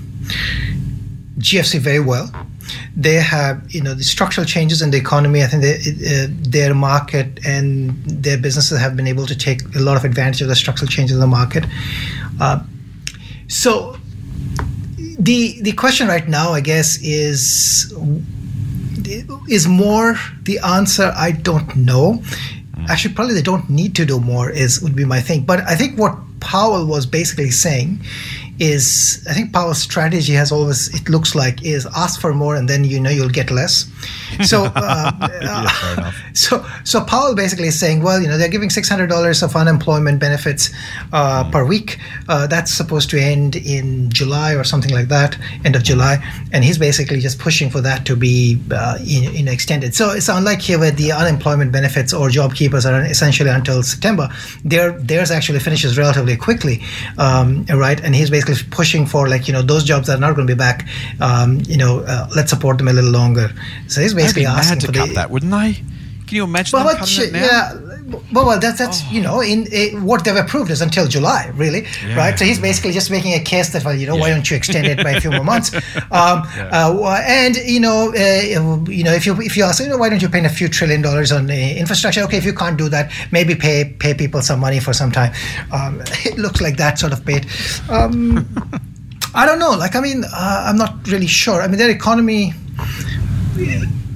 [1.37, 2.31] GFC very well
[2.95, 5.43] they have you know the structural changes in the economy.
[5.43, 9.79] I think they, uh, their market and their businesses have been able to take a
[9.79, 11.65] lot of advantage of the structural changes in the market.
[12.39, 12.63] Uh,
[13.51, 13.97] so
[15.19, 17.93] the the question right now, I guess, is
[19.49, 21.11] is more the answer.
[21.17, 22.23] I don't know.
[22.73, 22.87] Mm.
[22.87, 24.49] Actually, probably they don't need to do more.
[24.49, 25.43] Is would be my thing.
[25.43, 27.99] But I think what Powell was basically saying
[28.61, 32.69] is I think Powell's strategy has always it looks like is ask for more and
[32.69, 33.89] then you know you'll get less.
[34.45, 38.87] So uh, yeah, so so Powell basically is saying, well, you know, they're giving six
[38.87, 40.71] hundred dollars of unemployment benefits
[41.11, 41.51] uh, mm.
[41.51, 41.99] per week.
[42.29, 46.17] Uh, that's supposed to end in July or something like that, end of July,
[46.53, 49.93] and he's basically just pushing for that to be uh, in, in extended.
[49.93, 54.29] So it's unlike here where the unemployment benefits or job keepers are essentially until September.
[54.63, 56.81] Their theirs actually finishes relatively quickly,
[57.17, 57.99] um, right?
[58.01, 60.53] And he's basically pushing for like you know those jobs that are not going to
[60.53, 60.87] be back.
[61.19, 63.49] Um, you know, uh, let's support them a little longer.
[63.87, 65.73] So he's basically They'd be asking mad to for cut the, that, wouldn't they?
[66.27, 67.45] Can you imagine well, them cutting it now?
[67.45, 67.90] yeah,
[68.33, 69.11] well, well, that's that's Oh.
[69.11, 72.15] you know, in uh, what they've approved is until July, really, Yeah.
[72.15, 72.37] right?
[72.37, 74.85] So he's basically just making a case that, well, you know, why don't you extend
[74.87, 75.71] it by a few more months?
[76.11, 79.97] Um, uh, and you know, uh, you know, if you if you ask, you know,
[79.97, 82.21] why don't you pay a few trillion dollars on uh, infrastructure?
[82.23, 85.31] Okay, if you can't do that, maybe pay pay people some money for some time.
[85.71, 87.45] Um, it looks like that sort of bait.
[87.89, 88.45] Um,
[89.33, 89.71] I don't know.
[89.71, 91.61] Like, I mean, uh, I'm not really sure.
[91.61, 92.53] I mean, their economy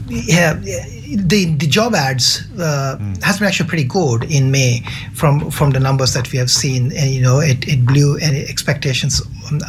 [0.09, 0.59] yeah,
[1.07, 5.79] the the job ads uh, has been actually pretty good in May from from the
[5.79, 9.21] numbers that we have seen, and you know it, it blew any expectations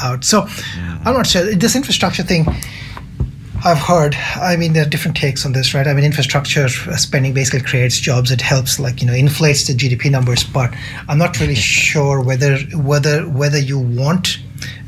[0.02, 0.24] out.
[0.24, 0.46] So
[1.04, 2.46] I'm not sure this infrastructure thing.
[3.64, 4.14] I've heard.
[4.36, 5.88] I mean, there are different takes on this, right?
[5.88, 8.30] I mean, infrastructure spending basically creates jobs.
[8.30, 10.44] It helps, like you know, inflates the GDP numbers.
[10.44, 10.72] But
[11.08, 11.54] I'm not really
[11.90, 14.38] sure whether whether whether you want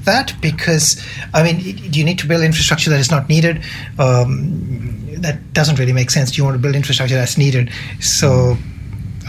[0.09, 1.01] that because
[1.35, 1.57] I mean,
[1.91, 3.63] do you need to build infrastructure that is not needed?
[3.99, 6.31] Um, that doesn't really make sense.
[6.31, 7.71] Do you want to build infrastructure that's needed?
[8.01, 8.57] So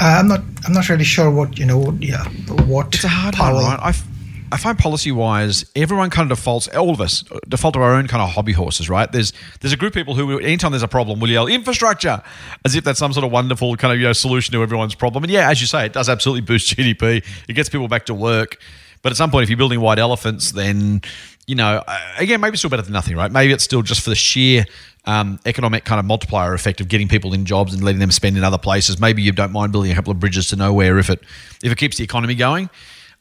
[0.02, 0.42] uh, I'm not.
[0.66, 1.98] I'm not really sure what you know.
[2.00, 2.24] Yeah,
[2.66, 3.80] what It's a hard one, right?
[3.82, 4.08] I, f-
[4.52, 7.94] I find policy wise, everyone kind of defaults, all of us uh, default to our
[7.94, 9.12] own kind of hobby horses, right?
[9.12, 12.22] There's there's a group of people who, anytime there's a problem, will yell infrastructure
[12.66, 15.24] as if that's some sort of wonderful kind of you know solution to everyone's problem.
[15.24, 17.24] And yeah, as you say, it does absolutely boost GDP.
[17.48, 18.58] It gets people back to work.
[19.02, 21.02] But at some point, if you're building white elephants, then
[21.48, 23.32] you know, uh, again, maybe it's still better than nothing, right?
[23.32, 24.66] Maybe it's still just for the sheer
[25.06, 28.38] um, economic kind of multiplier effect of getting people in jobs and letting them spend
[28.38, 29.00] in other places.
[29.00, 31.22] Maybe you don't mind building a couple of bridges to nowhere if it
[31.64, 32.70] if it keeps the economy going.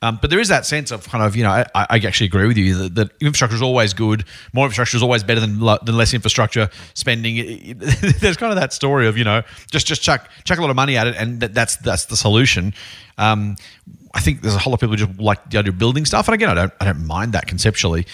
[0.01, 2.47] Um, but there is that sense of kind of, you know, I, I actually agree
[2.47, 4.25] with you that, that infrastructure is always good.
[4.53, 7.79] More infrastructure is always better than, than less infrastructure spending.
[8.21, 10.77] There's kind of that story of, you know, just just chuck chuck a lot of
[10.77, 12.75] money at it, and that, that's that's the solution.
[13.17, 13.57] Um,
[14.15, 16.05] I think there's a whole lot of people who just like the idea of building
[16.05, 18.07] stuff, and again, I don't I don't mind that conceptually.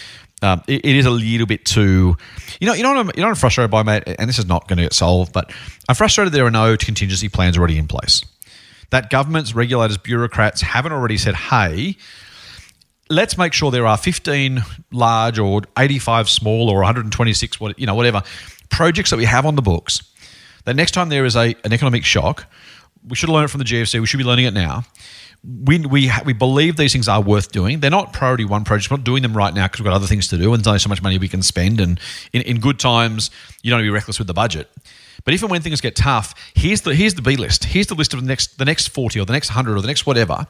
[0.43, 2.17] Um, it, it is a little bit too,
[2.61, 4.39] you know, you know, what I'm, you know, what I'm frustrated by, mate, and this
[4.39, 5.51] is not going to get solved, but
[5.89, 8.23] I'm frustrated there are no contingency plans already in place
[8.91, 11.97] that governments, regulators, bureaucrats haven't already said, hey,
[13.11, 17.95] let's make sure there are 15 large or 85 small or 126, what you know,
[17.95, 18.23] whatever
[18.71, 20.03] projects that we have on the books.
[20.65, 22.47] That next time there is a, an economic shock,
[23.07, 24.01] we should learn it from the GFC.
[24.01, 24.85] We should be learning it now.
[25.47, 27.81] We, we, we believe these things are worth doing.
[27.81, 28.91] They're not priority one projects.
[28.91, 30.67] We're not doing them right now because we've got other things to do and there's
[30.67, 31.81] only so much money we can spend.
[31.81, 32.01] And
[32.33, 33.31] in, in good times,
[33.63, 34.71] you don't want to be reckless with the budget.
[35.25, 37.65] But and when things get tough, here's the here's the B list.
[37.65, 39.87] Here's the list of the next the next forty or the next hundred or the
[39.87, 40.47] next whatever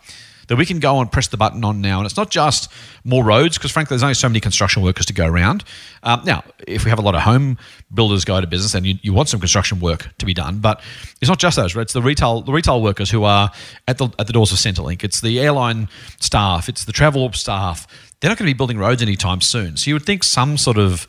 [0.49, 1.99] that we can go and press the button on now.
[1.99, 2.71] And it's not just
[3.05, 5.65] more roads because frankly, there's only so many construction workers to go around.
[6.03, 7.59] Um, now, if we have a lot of home
[7.93, 10.83] builders go to business and you, you want some construction work to be done, but
[11.21, 11.75] it's not just those.
[11.75, 11.83] Right?
[11.83, 13.51] It's the retail the retail workers who are
[13.89, 15.05] at the at the doors of Centrelink.
[15.05, 15.89] It's the airline
[16.21, 16.69] staff.
[16.69, 17.87] It's the travel staff.
[18.21, 19.77] They're not going to be building roads anytime soon.
[19.77, 21.07] So you would think some sort of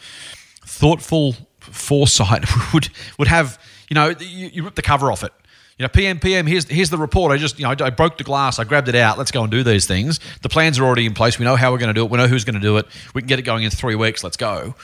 [0.65, 5.31] thoughtful foresight would would have you know you, you rip the cover off it
[5.77, 6.47] You know, PM, PM.
[6.47, 7.33] Here's here's the report.
[7.33, 8.59] I just you know I, I, broke the glass.
[8.59, 9.17] I grabbed it out.
[9.17, 10.21] Let's go and do these things.
[10.41, 11.37] The plans are already in place.
[11.37, 12.09] We know how we're going to do it.
[12.09, 12.85] We know who's going to do it.
[13.13, 14.23] We can get it going in three weeks.
[14.23, 14.75] Let's go.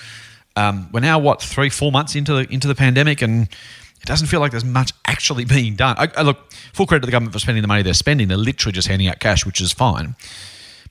[0.58, 4.28] Um, we're now what three, four months into the into the pandemic, and it doesn't
[4.28, 5.96] feel like there's much actually being done.
[5.98, 8.28] I, I look full credit to the government for spending the money they're spending.
[8.28, 10.16] They're literally just handing out cash, which is fine.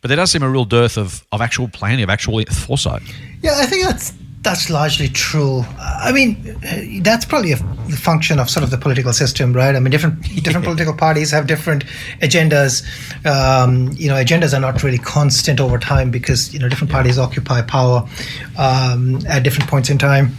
[0.01, 3.03] But there does seem a real dearth of, of actual planning, of actual foresight.
[3.43, 5.65] Yeah, I think that's that's largely true.
[5.79, 6.57] I mean,
[7.03, 9.77] that's probably a function of sort of the political system, right?
[9.77, 11.85] I mean, different different political parties have different
[12.23, 12.83] agendas.
[13.27, 17.19] Um, you know, agendas are not really constant over time because you know different parties
[17.19, 18.09] occupy power
[18.57, 20.37] um, at different points in time.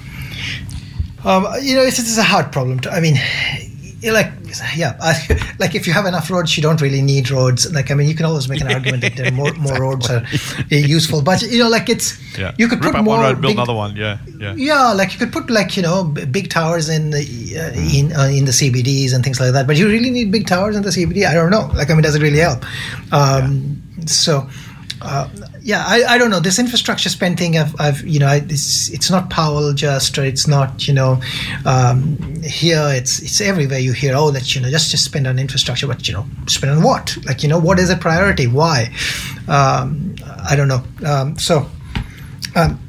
[1.24, 2.80] Um, you know, it's, it's a hard problem.
[2.80, 3.18] To, I mean,
[4.04, 4.32] like
[4.76, 7.72] yeah I, like if you have enough roads you don't really need roads.
[7.72, 10.24] Like i mean you can always make an argument that there more, more roads are
[10.70, 12.54] useful but you know like it's yeah.
[12.58, 13.96] you could Rip put more one road, build big, another one.
[13.96, 14.54] Yeah yeah.
[14.56, 17.20] Yeah like you could put like you know big towers in the
[17.58, 20.48] uh, in uh, in the cbds and things like that but you really need big
[20.48, 21.70] towers in the cbd i don't know.
[21.76, 22.64] Like i mean does it really help?
[23.14, 24.06] Um, yeah.
[24.06, 24.50] so
[25.02, 25.30] uh,
[25.62, 27.58] yeah, I, I don't know this infrastructure spend thing.
[27.58, 31.22] I've, I've you know, it's it's not Powell just, or it's not you know,
[31.66, 33.80] um, here it's it's everywhere.
[33.80, 36.72] You hear oh that you know just just spend on infrastructure, but you know spend
[36.72, 37.18] on what?
[37.26, 38.48] Like you know what is a priority?
[38.48, 38.94] Why?
[39.48, 40.16] Um,
[40.48, 40.84] I don't know.
[41.06, 41.70] Um, so.
[42.56, 42.80] Um,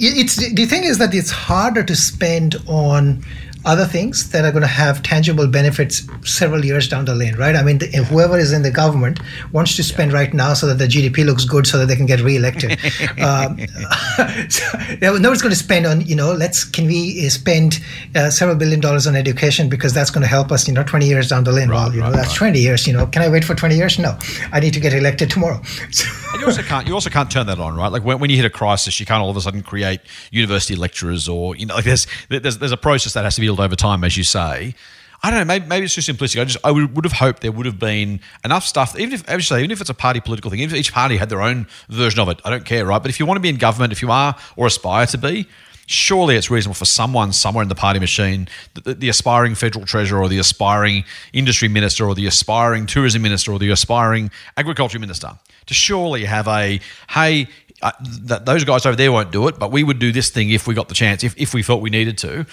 [0.00, 3.24] it's the thing is that it's harder to spend on
[3.68, 7.54] other things that are going to have tangible benefits several years down the lane, right?
[7.54, 9.20] I mean, the, whoever is in the government
[9.52, 10.18] wants to spend yeah.
[10.18, 12.72] right now so that the GDP looks good so that they can get reelected.
[13.22, 13.58] um,
[14.48, 14.66] so,
[15.02, 17.80] nobody's going to spend on, you know, let's, can we spend
[18.16, 21.06] uh, several billion dollars on education because that's going to help us, you know, 20
[21.06, 21.68] years down the lane.
[21.68, 22.48] Right, well, you right, know, that's right.
[22.48, 23.98] 20 years, you know, can I wait for 20 years?
[23.98, 24.16] No,
[24.50, 25.60] I need to get elected tomorrow.
[25.90, 27.90] So you also can't, you also can't turn that on, right?
[27.90, 30.00] Like when, when you hit a crisis, you can't all of a sudden create
[30.30, 33.48] university lecturers or, you know, like there's, there's, there's a process that has to be
[33.58, 34.74] built over time, as you say.
[35.22, 35.44] I don't know.
[35.44, 36.40] Maybe, maybe it's just simplistic.
[36.40, 38.96] I just I would, would have hoped there would have been enough stuff.
[38.98, 41.28] Even if, actually, even if it's a party political thing, even if each party had
[41.28, 43.02] their own version of it, I don't care, right?
[43.02, 45.48] But if you want to be in government, if you are or aspire to be,
[45.86, 50.20] surely it's reasonable for someone somewhere in the party machine, the, the, aspiring federal treasurer
[50.20, 55.32] or the aspiring industry minister or the aspiring tourism minister or the aspiring agriculture minister,
[55.66, 57.48] to surely have a hey.
[57.80, 57.92] Uh,
[58.22, 60.66] that those guys over there won't do it, but we would do this thing if
[60.66, 62.44] we got the chance, if, if we felt we needed to.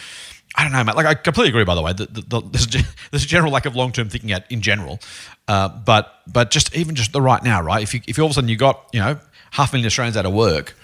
[0.57, 0.95] I don't know, mate.
[0.95, 1.65] Like I completely agree.
[1.65, 2.79] By the way, the, the, the, there's, a,
[3.11, 4.99] there's a general lack of long term thinking at in general,
[5.47, 7.83] uh, but but just even just the right now, right?
[7.83, 9.19] If you if all of a sudden you got you know
[9.51, 10.75] half a million Australians out of work,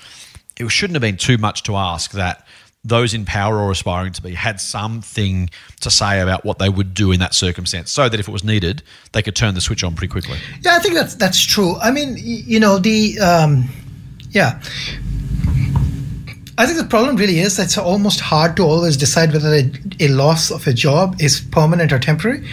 [0.59, 2.45] it shouldn't have been too much to ask that
[2.83, 5.49] those in power or aspiring to be had something
[5.81, 8.43] to say about what they would do in that circumstance, so that if it was
[8.43, 10.37] needed, they could turn the switch on pretty quickly.
[10.61, 11.77] Yeah, I think that's that's true.
[11.77, 13.69] I mean, you know, the um,
[14.31, 14.61] yeah
[16.61, 19.71] I think the problem really is that it's almost hard to always decide whether a,
[19.99, 22.47] a loss of a job is permanent or temporary.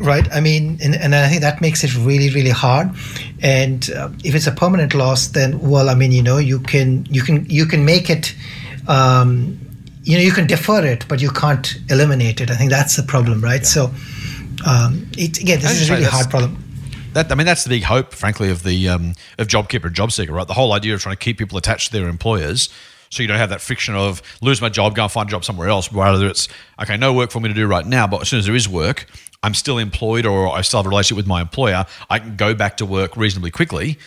[0.00, 0.26] Right.
[0.32, 2.88] I mean, and, and I think that makes it really, really hard.
[3.42, 7.04] And uh, if it's a permanent loss, then well, I mean, you know, you can
[7.10, 8.34] you can you can make it.
[8.88, 9.60] Um,
[10.04, 12.50] you know, you can defer it, but you can't eliminate it.
[12.50, 13.60] I think that's the problem, right?
[13.60, 13.66] Yeah.
[13.66, 13.94] So,
[14.64, 16.65] um, it, again, this is a really hard problem.
[17.16, 20.32] That, I mean, that's the big hope, frankly, of the um, of JobKeeper and JobSeeker,
[20.32, 20.46] right?
[20.46, 22.68] The whole idea of trying to keep people attached to their employers,
[23.08, 25.42] so you don't have that friction of lose my job, go and find a job
[25.42, 25.90] somewhere else.
[25.90, 26.46] Whether it's
[26.78, 28.68] okay, no work for me to do right now, but as soon as there is
[28.68, 29.06] work,
[29.42, 31.86] I'm still employed or I still have a relationship with my employer.
[32.10, 33.98] I can go back to work reasonably quickly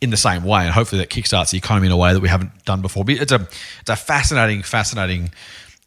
[0.00, 2.28] in the same way, and hopefully that kickstarts the economy in a way that we
[2.28, 3.04] haven't done before.
[3.04, 3.48] But it's a
[3.80, 5.32] it's a fascinating, fascinating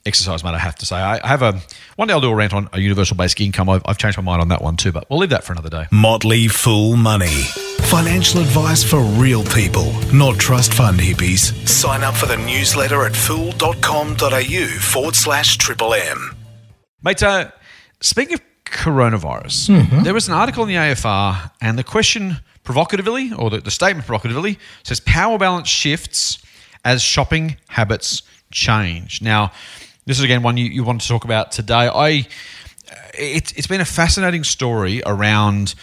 [0.05, 0.53] exercise, mate.
[0.53, 1.59] I have to say, I have a
[1.95, 3.69] one day I'll do a rant on a universal basic income.
[3.69, 5.69] I've, I've, changed my mind on that one too, but we'll leave that for another
[5.69, 5.85] day.
[5.91, 7.43] Motley Fool Money,
[7.81, 11.67] financial advice for real people, not trust fund hippies.
[11.67, 16.35] Sign up for the newsletter at fool.com.au forward slash triple M.
[17.03, 17.51] Mate, uh,
[18.01, 20.03] speaking of coronavirus, mm-hmm.
[20.03, 24.05] there was an article in the AFR, and the question provocatively, or the, the statement
[24.05, 26.39] provocatively, says power balance shifts
[26.83, 29.21] as shopping habits change.
[29.21, 29.51] Now,
[30.05, 31.87] this is again one you, you want to talk about today.
[31.87, 32.27] I
[33.13, 35.75] it, it's been a fascinating story around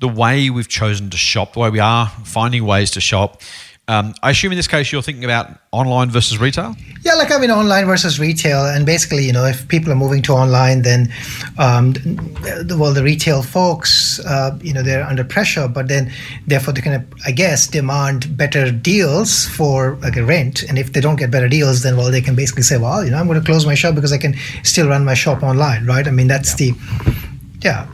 [0.00, 3.42] the way we've chosen to shop, the way we are finding ways to shop.
[3.88, 6.76] Um, I assume in this case you're thinking about online versus retail.
[7.06, 10.20] Yeah, like I mean, online versus retail, and basically, you know, if people are moving
[10.22, 11.10] to online, then,
[11.58, 11.94] um,
[12.76, 16.12] well, the retail folks, uh, you know, they're under pressure, but then,
[16.46, 21.00] therefore, they can, I guess, demand better deals for like a rent, and if they
[21.00, 23.40] don't get better deals, then well, they can basically say, well, you know, I'm going
[23.40, 26.06] to close my shop because I can still run my shop online, right?
[26.06, 26.72] I mean, that's yeah.
[26.74, 27.18] the,
[27.62, 27.86] yeah.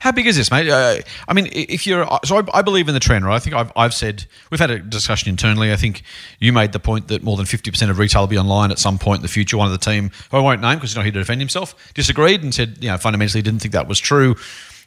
[0.00, 0.68] How big is this, mate?
[0.68, 3.36] Uh, I mean, if you're so, I, I, believe in the trend, right?
[3.36, 5.72] I think I've, I've said we've had a discussion internally.
[5.72, 6.02] I think
[6.38, 8.78] you made the point that more than fifty percent of retail will be online at
[8.78, 9.56] some point in the future.
[9.56, 11.74] One of the team, who I won't name because he's not here to defend himself,
[11.94, 14.36] disagreed and said, you know, fundamentally didn't think that was true.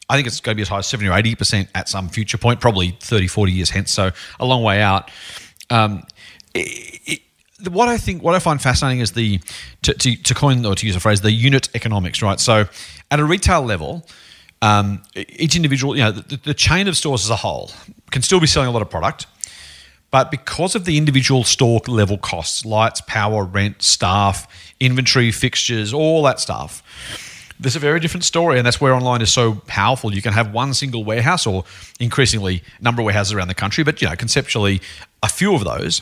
[0.09, 2.37] I think it's going to be as high as 70 or 80% at some future
[2.37, 3.91] point, probably 30, 40 years hence.
[3.91, 5.09] So a long way out.
[5.69, 6.03] Um,
[6.53, 7.21] it,
[7.59, 9.39] it, what I think, what I find fascinating is the,
[9.83, 12.41] to, to, to, coin or to use a phrase, the unit economics, right?
[12.41, 12.65] So
[13.09, 14.05] at a retail level,
[14.61, 17.71] um, each individual, you know, the, the chain of stores as a whole
[18.11, 19.25] can still be selling a lot of product.
[20.11, 24.45] But because of the individual store level costs, lights, power, rent, staff,
[24.79, 26.83] inventory, fixtures, all that stuff,
[27.61, 30.13] there's a very different story, and that's where online is so powerful.
[30.13, 31.63] You can have one single warehouse, or
[31.99, 34.81] increasingly number of warehouses around the country, but you know conceptually
[35.23, 36.01] a few of those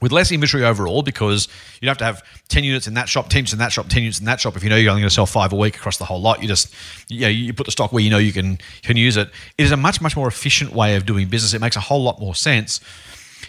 [0.00, 1.48] with less inventory overall because
[1.80, 4.02] you have to have 10 units in that shop 10 units in that shop 10
[4.02, 5.76] units in that shop if you know you're only going to sell five a week
[5.76, 6.74] across the whole lot you just
[7.08, 9.28] you, know, you put the stock where you know you can, can use it
[9.58, 12.02] it is a much much more efficient way of doing business it makes a whole
[12.02, 12.80] lot more sense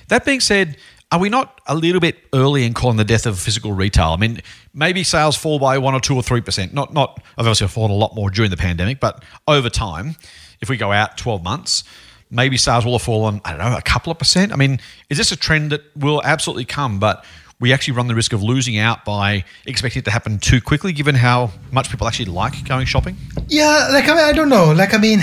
[0.08, 0.78] that being said
[1.12, 4.08] are we not a little bit early in calling the death of physical retail?
[4.08, 4.42] I mean,
[4.74, 6.74] maybe sales fall by one or two or three percent.
[6.74, 10.18] Not not I've obviously fallen a lot more during the pandemic, but over time,
[10.60, 11.86] if we go out twelve months,
[12.30, 13.42] maybe sales will have fallen.
[13.46, 14.52] I don't know, a couple of percent.
[14.52, 17.00] I mean, is this a trend that will absolutely come?
[17.00, 17.24] But
[17.60, 20.94] we actually run the risk of losing out by expecting it to happen too quickly,
[20.94, 23.18] given how much people actually like going shopping.
[23.48, 24.72] Yeah, like I mean, I don't know.
[24.74, 25.22] Like I mean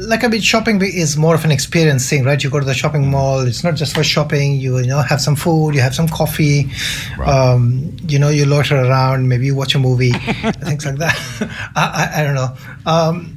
[0.00, 2.42] like I mean, shopping is more of an experience thing, right?
[2.42, 3.40] You go to the shopping mall.
[3.40, 4.56] It's not just for shopping.
[4.56, 6.70] You you know have some food, you have some coffee,
[7.16, 7.28] right.
[7.28, 10.12] um, you know you loiter around, maybe you watch a movie,
[10.64, 11.16] things like that.
[11.76, 12.56] I, I, I, don't know.
[12.86, 13.36] Um,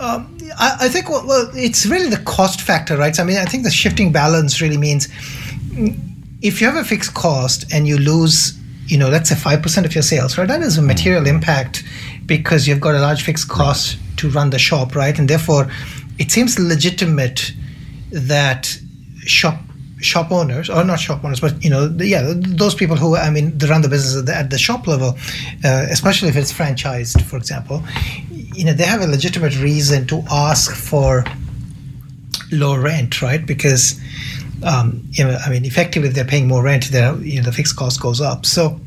[0.00, 3.14] um, I, I, think well, well, it's really the cost factor, right?
[3.14, 5.08] So, I mean, I think the shifting balance really means
[6.42, 9.86] if you have a fixed cost and you lose, you know, let's say five percent
[9.86, 10.48] of your sales, right?
[10.48, 11.28] That is a material mm.
[11.28, 11.84] impact
[12.26, 13.98] because you've got a large fixed cost.
[14.16, 15.18] To run the shop, right?
[15.18, 15.70] And therefore,
[16.18, 17.54] it seems legitimate
[18.10, 18.78] that
[19.24, 19.58] shop
[20.00, 23.30] shop owners or not shop owners but you know the, yeah those people who i
[23.30, 25.16] mean they run the business at the, at the shop level
[25.64, 27.82] uh, especially if it's franchised for example
[28.30, 31.24] you know they have a legitimate reason to ask for
[32.52, 34.00] low rent right because
[34.64, 37.76] um, you know i mean effectively if they're paying more rent you know the fixed
[37.76, 38.80] cost goes up so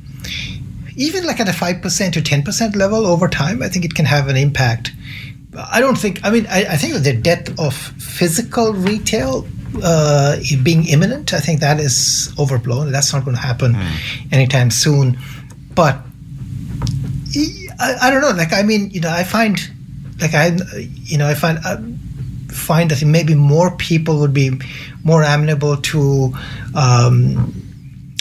[0.95, 4.28] even like at a 5% to 10% level over time i think it can have
[4.28, 4.91] an impact
[5.56, 6.19] I don't think.
[6.23, 9.47] I mean, I, I think the death of physical retail
[9.81, 12.91] uh, being imminent, I think that is overblown.
[12.91, 14.33] That's not going to happen mm.
[14.33, 15.17] anytime soon.
[15.73, 15.99] But
[17.79, 18.31] I, I, don't know.
[18.31, 19.59] Like, I mean, you know, I find,
[20.21, 21.59] like, I, you know, I find.
[21.59, 21.77] I
[22.53, 24.51] find that maybe more people would be
[25.03, 26.31] more amenable to
[26.75, 27.51] um,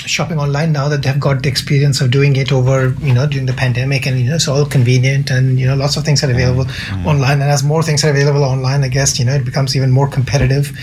[0.07, 3.47] shopping online now that they've got the experience of doing it over you know during
[3.47, 6.31] the pandemic and you know it's all convenient and you know lots of things are
[6.31, 7.07] available mm-hmm.
[7.07, 9.91] online and as more things are available online i guess you know it becomes even
[9.91, 10.77] more competitive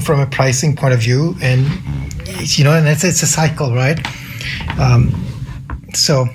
[0.00, 1.66] from a pricing point of view and
[2.56, 3.98] you know and it's, it's a cycle right
[4.78, 5.10] um,
[5.94, 6.26] so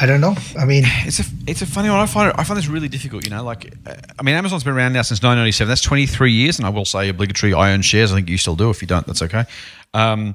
[0.00, 0.34] I don't know.
[0.58, 2.00] I mean, it's a it's a funny one.
[2.00, 3.24] I find it, I find this really difficult.
[3.24, 3.72] You know, like
[4.18, 5.68] I mean, Amazon's been around now since 1997.
[5.68, 7.54] That's 23 years, and I will say obligatory.
[7.54, 8.10] I own shares.
[8.10, 8.70] I think you still do.
[8.70, 9.44] If you don't, that's okay.
[9.92, 10.34] Um,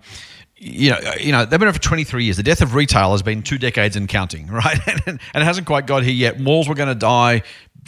[0.56, 2.38] you know, you know, they've been around for 23 years.
[2.38, 4.80] The death of retail has been two decades and counting, right?
[4.88, 6.39] and, and it hasn't quite got here yet.
[6.39, 7.43] Malls were going to die,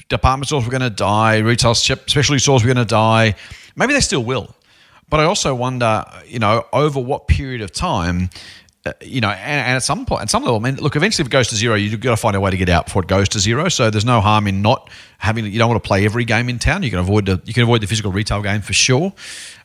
[0.09, 3.35] department stores were going to die, retail specialty stores were going to die.
[3.75, 4.53] Maybe they still will.
[5.11, 8.29] But I also wonder, you know, over what period of time,
[8.85, 11.21] uh, you know, and, and, at some point, at some level, I mean, look, eventually
[11.21, 13.03] if it goes to zero, you've got to find a way to get out before
[13.03, 13.67] it goes to zero.
[13.67, 14.89] So there's no harm in not
[15.21, 16.81] having, you don't want to play every game in town.
[16.81, 19.13] You can avoid the, you can avoid the physical retail game for sure.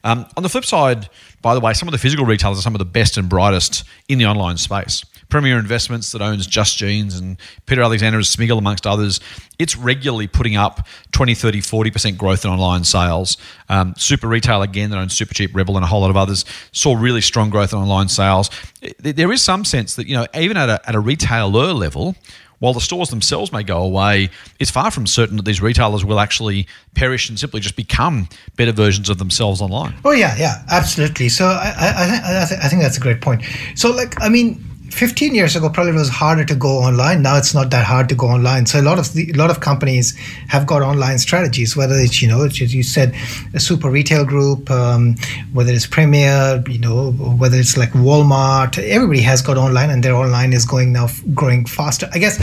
[0.05, 1.09] Um, on the flip side,
[1.41, 3.83] by the way, some of the physical retailers are some of the best and brightest
[4.07, 5.03] in the online space.
[5.31, 9.19] Premier Investments that owns Just Jeans and Peter Alexander Smiggle, amongst others,
[9.59, 13.39] it's regularly putting up 20, 30, 40% growth in online sales.
[13.69, 16.95] Um, Super Retail, again, that owns Supercheap, Rebel, and a whole lot of others, saw
[16.95, 18.51] really strong growth in online sales.
[18.99, 22.15] There is some sense that, you know, even at a, at a retailer level,
[22.59, 26.21] while the stores themselves may go away, it's far from certain that these retailers will
[26.21, 29.95] actually perish and simply just become better versions of themselves online.
[30.05, 31.29] Oh yeah, yeah, absolutely.
[31.29, 33.43] So I, I, I, I think that's a great point.
[33.75, 37.23] So like, I mean, 15 years ago probably was harder to go online.
[37.23, 38.67] Now it's not that hard to go online.
[38.67, 40.17] So a lot of the, a lot of companies
[40.49, 43.15] have got online strategies whether it's you know as you said
[43.55, 45.17] a super retail group um,
[45.53, 50.15] whether it's premier you know whether it's like walmart everybody has got online and their
[50.15, 52.09] online is going now growing faster.
[52.13, 52.39] I guess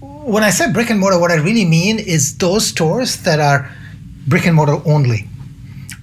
[0.00, 3.70] when i say brick and mortar what i really mean is those stores that are
[4.26, 5.26] brick and mortar only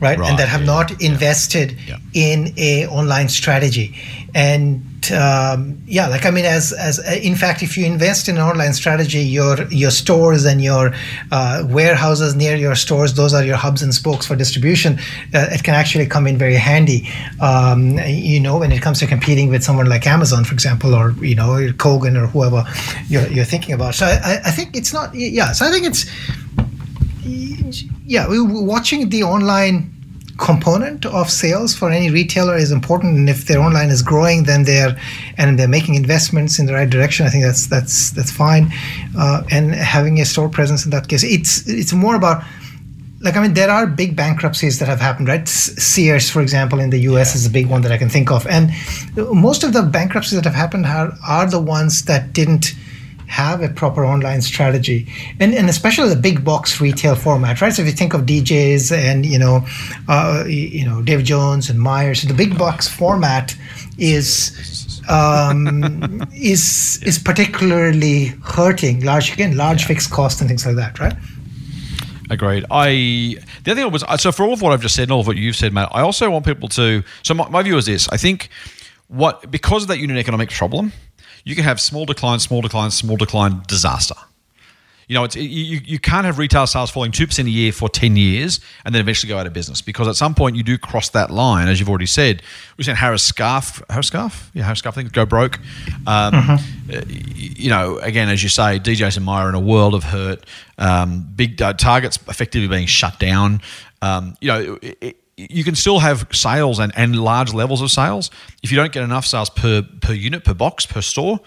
[0.02, 1.98] right, Right, and that have yeah, not invested Yeah.
[2.14, 3.96] in a online strategy.
[4.36, 4.84] And
[5.14, 8.74] um, yeah, like I mean, as as in fact, if you invest in an online
[8.74, 10.94] strategy, your your stores and your
[11.32, 15.00] uh, warehouses near your stores, those are your hubs and spokes for distribution.
[15.34, 17.08] Uh, it can actually come in very handy.
[17.40, 21.12] Um, you know, when it comes to competing with someone like Amazon, for example, or
[21.24, 22.66] you know, Kogan or whoever
[23.08, 23.96] you're, you're thinking about.
[23.96, 25.16] So I, I think it's not.
[25.16, 26.06] Yeah, so I think it's
[28.06, 29.95] yeah, watching the online
[30.38, 34.64] component of sales for any retailer is important and if their online is growing then
[34.64, 34.98] they're
[35.38, 38.70] and they're making investments in the right direction i think that's that's that's fine.
[39.18, 42.44] Uh, and having a store presence in that case it's it's more about
[43.22, 45.48] like i mean there are big bankruptcies that have happened right?
[45.48, 48.46] Sears for example in the us is a big one that i can think of.
[48.48, 48.72] And
[49.16, 52.74] most of the bankruptcies that have happened are, are the ones that didn't
[53.28, 55.08] have a proper online strategy
[55.40, 58.92] and, and especially the big box retail format right so if you think of djs
[58.92, 59.66] and you know
[60.08, 63.56] uh, you know dave jones and myers the big box format
[63.98, 71.00] is um, is is particularly hurting large again large fixed costs and things like that
[71.00, 71.16] right
[72.30, 72.66] Agreed.
[72.72, 75.20] I the other thing was so for all of what I've just said and all
[75.20, 75.90] of what you've said, Matt.
[75.92, 77.04] I also want people to.
[77.24, 78.50] So my, my view is this: I think
[79.08, 80.92] what because of that unit economic problem,
[81.46, 84.16] you can have small decline, small decline, small decline, disaster.
[85.08, 88.16] You know, it's, you, you can't have retail sales falling 2% a year for 10
[88.18, 91.10] years and then eventually go out of business because at some point you do cross
[91.10, 92.42] that line, as you've already said.
[92.76, 94.50] We've seen Harris Scarfe, Harris Scarfe?
[94.56, 95.60] Yeah, Harris Scarfe, I think, go broke.
[96.08, 96.58] Um, uh,
[97.08, 100.44] You know, again, as you say, DJs and Myer in a world of hurt.
[100.80, 103.62] Um, big uh, targets effectively being shut down.
[104.02, 107.92] Um, you know, it, it, you can still have sales and, and large levels of
[107.92, 108.32] sales.
[108.64, 111.40] If you don't get enough sales per, per unit, per box, per store,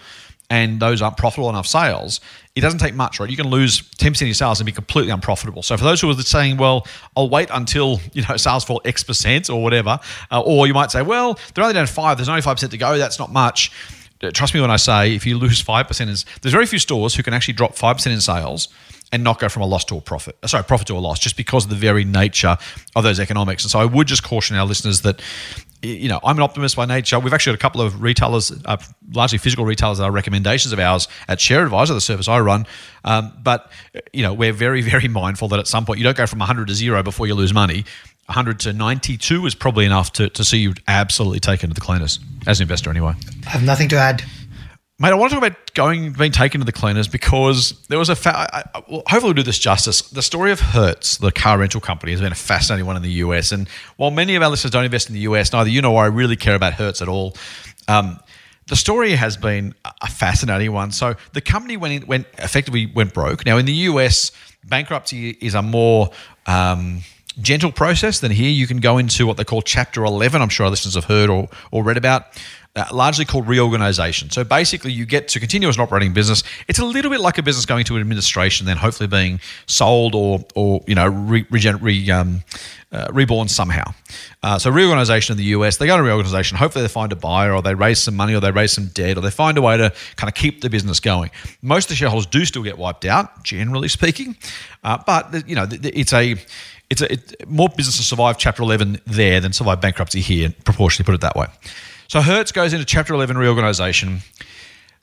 [0.51, 2.19] and those aren't profitable enough sales,
[2.55, 3.29] it doesn't take much, right?
[3.29, 5.61] You can lose 10% of your sales and be completely unprofitable.
[5.61, 9.03] So for those who are saying, well, I'll wait until, you know, sales fall X
[9.03, 9.99] percent or whatever,
[10.31, 12.97] uh, or you might say, well, they're only down five, there's only 5% to go,
[12.97, 13.71] that's not much.
[14.33, 17.23] Trust me when I say if you lose 5%, is, there's very few stores who
[17.23, 18.67] can actually drop 5% in sales
[19.11, 20.37] and not go from a loss to a profit.
[20.45, 22.57] Sorry, profit to a loss, just because of the very nature
[22.95, 23.63] of those economics.
[23.63, 25.21] And so I would just caution our listeners that,
[25.81, 27.19] you know, I'm an optimist by nature.
[27.19, 28.77] We've actually got a couple of retailers, uh,
[29.11, 32.67] largely physical retailers, that are recommendations of ours at Share Advisor, the service I run.
[33.03, 33.71] Um, but,
[34.13, 36.67] you know, we're very, very mindful that at some point you don't go from 100
[36.67, 37.85] to zero before you lose money.
[38.25, 42.19] 100 to 92 is probably enough to, to see you absolutely taken to the cleaners,
[42.45, 43.13] as an investor anyway.
[43.47, 44.23] i have nothing to add
[45.01, 48.09] Mate, I want to talk about going being taken to the cleaners because there was
[48.09, 48.17] a.
[48.17, 50.01] Fa- I, I, hopefully, we'll do this justice.
[50.01, 53.11] The story of Hertz, the car rental company, has been a fascinating one in the
[53.23, 53.53] US.
[53.53, 56.07] And while many of our listeners don't invest in the US, neither you nor I
[56.07, 57.33] really care about Hertz at all.
[57.87, 58.19] Um,
[58.67, 60.91] the story has been a fascinating one.
[60.91, 63.45] So the company went in, went effectively went broke.
[63.45, 64.33] Now in the US,
[64.65, 66.09] bankruptcy is a more
[66.45, 67.03] um,
[67.41, 68.49] gentle process than here.
[68.49, 70.41] You can go into what they call Chapter 11.
[70.41, 72.25] I'm sure our listeners have heard or, or read about.
[72.79, 74.29] Uh, largely called reorganization.
[74.29, 76.43] So basically, you get to continue as an operating business.
[76.69, 80.15] It's a little bit like a business going to an administration, then hopefully being sold
[80.15, 82.41] or, or you know, re, regen- re, um,
[82.93, 83.93] uh, reborn somehow.
[84.43, 86.57] Uh, so reorganization in the US, they go to reorganization.
[86.57, 89.17] Hopefully, they find a buyer, or they raise some money, or they raise some debt,
[89.17, 91.31] or they find a way to kind of keep the business going.
[91.61, 94.37] Most of the shareholders do still get wiped out, generally speaking,
[94.85, 96.37] uh, but you know, it's a
[96.89, 101.15] it's a, it, more businesses survive Chapter 11 there than survive bankruptcy here, proportionally, put
[101.15, 101.47] it that way.
[102.09, 104.21] So Hertz goes into Chapter 11 reorganization.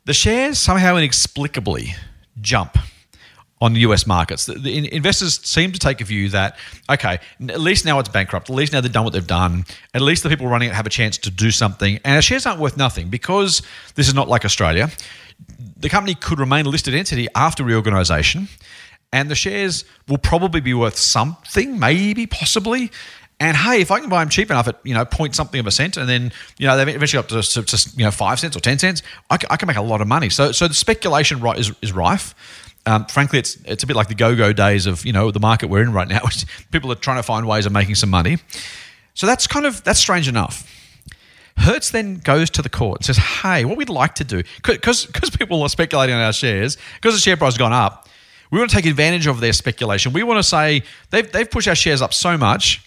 [0.06, 1.94] The shares somehow inexplicably
[2.40, 2.76] jump
[3.60, 4.46] on the US markets.
[4.46, 6.58] The, the investors seem to take a view that,
[6.90, 8.50] okay, at least now it's bankrupt.
[8.50, 9.66] At least now they've done what they've done.
[9.94, 12.00] At least the people running it have a chance to do something.
[12.04, 13.62] And our shares aren't worth nothing because
[13.94, 14.90] this is not like Australia.
[15.76, 18.48] The company could remain a listed entity after reorganization,
[19.12, 22.90] and the shares will probably be worth something, maybe, possibly.
[23.38, 25.66] And hey, if I can buy them cheap enough at you know point something of
[25.66, 28.40] a cent, and then you know they eventually up to, to, to you know five
[28.40, 30.30] cents or ten cents, I, can make a lot of money.
[30.30, 32.34] So so the speculation right is, is rife.
[32.86, 35.68] Um, frankly, it's it's a bit like the go-go days of you know the market
[35.68, 36.20] we're in right now.
[36.70, 38.38] People are trying to find ways of making some money.
[39.12, 40.72] So that's kind of that's strange enough.
[41.58, 45.04] Hertz then goes to the court and says, "Hey, what we'd like to do, because
[45.04, 48.08] because people are speculating on our shares, because the share price has gone up,
[48.50, 50.14] we want to take advantage of their speculation.
[50.14, 52.85] We want to say they've they've pushed our shares up so much."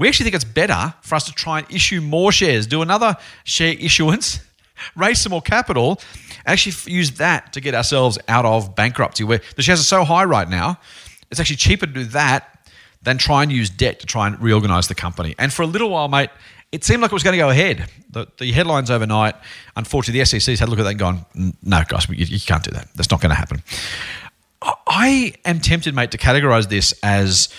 [0.00, 3.18] We actually think it's better for us to try and issue more shares, do another
[3.44, 4.40] share issuance,
[4.96, 6.00] raise some more capital,
[6.46, 9.24] actually use that to get ourselves out of bankruptcy.
[9.24, 10.78] Where the shares are so high right now,
[11.30, 12.66] it's actually cheaper to do that
[13.02, 15.34] than try and use debt to try and reorganize the company.
[15.38, 16.30] And for a little while, mate,
[16.72, 17.90] it seemed like it was going to go ahead.
[18.08, 19.34] The, the headlines overnight,
[19.76, 21.26] unfortunately, the SEC's had a look at that and gone,
[21.62, 22.88] no, guys, you, you can't do that.
[22.94, 23.62] That's not going to happen.
[24.62, 27.50] I- am tempted, mate, to categorize this as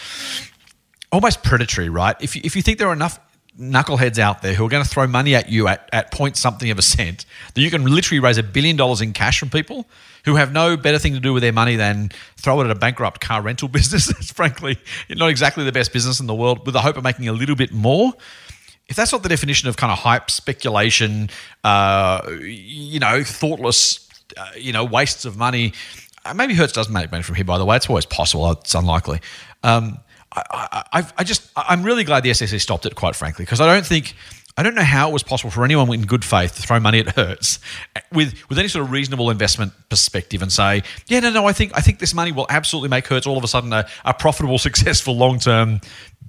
[1.12, 2.16] almost predatory, right?
[2.22, 3.20] If you, if you think there are enough
[3.60, 6.72] knuckleheads out there who are going to throw money at you at, at point something
[6.72, 9.86] of a cent that you can literally raise a billion dollars in cash from people
[10.24, 12.76] who have no better thing to do with their money than throw it at a
[12.76, 14.10] bankrupt car rental business.
[14.10, 14.78] It's frankly
[15.10, 17.56] not exactly the best business in the world with the hope of making a little
[17.56, 18.14] bit more.
[18.88, 21.30] If that's not the definition of kind of hype, speculation,
[21.64, 25.74] uh, you know, thoughtless, uh, you know, wastes of money,
[26.26, 27.78] uh, maybe Hertz doesn't make money from here, by the way.
[27.78, 28.52] It's always possible.
[28.52, 29.22] It's unlikely.
[29.64, 30.00] Um,
[30.34, 33.74] I, I, I just, I'm really glad the SEC stopped it, quite frankly, because I
[33.74, 34.16] don't think,
[34.58, 37.00] I don't know how it was possible for anyone in good faith to throw money
[37.00, 37.60] at Hertz
[38.12, 41.72] with with any sort of reasonable investment perspective and say, yeah, no, no, I think
[41.76, 44.58] I think this money will absolutely make Hertz all of a sudden a, a profitable,
[44.60, 45.82] successful, long term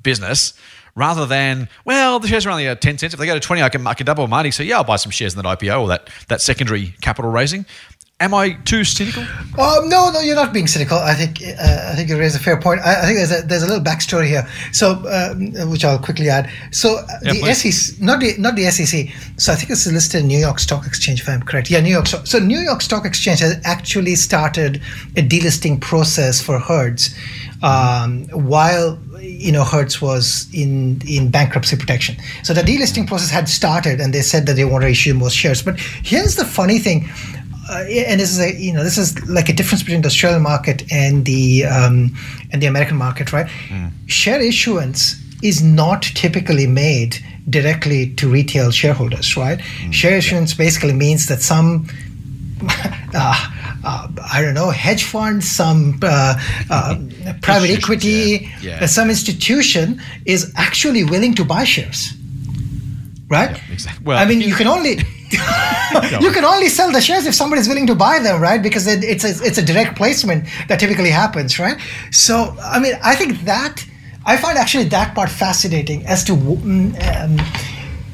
[0.02, 0.54] business.
[0.94, 3.14] Rather than, well, the shares are only at 10 cents.
[3.14, 4.50] If they go to 20, I can, I can double my money.
[4.50, 7.64] So, yeah, I'll buy some shares in that IPO or that, that secondary capital raising.
[8.22, 9.24] Am I too cynical?
[9.58, 10.96] Um, no, no, you're not being cynical.
[10.96, 12.80] I think uh, I think you raise a fair point.
[12.82, 16.28] I, I, think there's a there's a little backstory here, so um, which I'll quickly
[16.28, 16.48] add.
[16.70, 17.96] So uh, yeah, the please.
[17.96, 19.08] SEC, not the not the SEC.
[19.38, 21.68] So I think it's listed in New York Stock Exchange, if I'm correct.
[21.68, 22.06] Yeah, New York.
[22.06, 24.80] Stock, so New York Stock Exchange has actually started
[25.16, 27.12] a delisting process for Hertz,
[27.60, 32.14] um, while you know Hertz was in in bankruptcy protection.
[32.44, 35.30] So the delisting process had started, and they said that they want to issue more
[35.30, 35.60] shares.
[35.60, 37.10] But here's the funny thing
[37.72, 40.42] uh, and this is a you know this is like a difference between the Australian
[40.42, 42.14] market and the um,
[42.50, 43.46] and the American market, right?
[43.68, 43.90] Mm.
[44.06, 47.16] Share issuance is not typically made
[47.48, 49.58] directly to retail shareholders, right?
[49.58, 49.92] Mm.
[49.92, 51.86] Share issuance basically means that some
[53.14, 53.50] uh,
[53.84, 56.38] uh, I don't know, hedge fund, some uh,
[56.70, 56.98] uh,
[57.42, 58.80] private equity, yeah.
[58.80, 58.86] Yeah.
[58.86, 62.12] some institution is actually willing to buy shares,
[63.28, 63.50] right?
[63.50, 64.04] Yeah, exactly.
[64.04, 64.98] Well, I mean, you can only
[66.20, 68.62] you can only sell the shares if somebody's willing to buy them, right?
[68.62, 71.78] Because it, it's a, it's a direct placement that typically happens, right?
[72.10, 73.84] So, I mean, I think that
[74.24, 76.34] I find actually that part fascinating as to.
[76.34, 77.38] Um,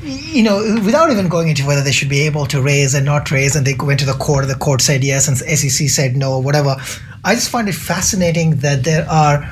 [0.01, 3.31] you know, without even going into whether they should be able to raise and not
[3.31, 6.39] raise, and they went to the court, the court said yes, and SEC said no,
[6.39, 6.77] whatever.
[7.25, 9.51] I just find it fascinating that there are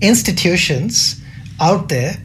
[0.00, 1.20] institutions
[1.60, 2.16] out there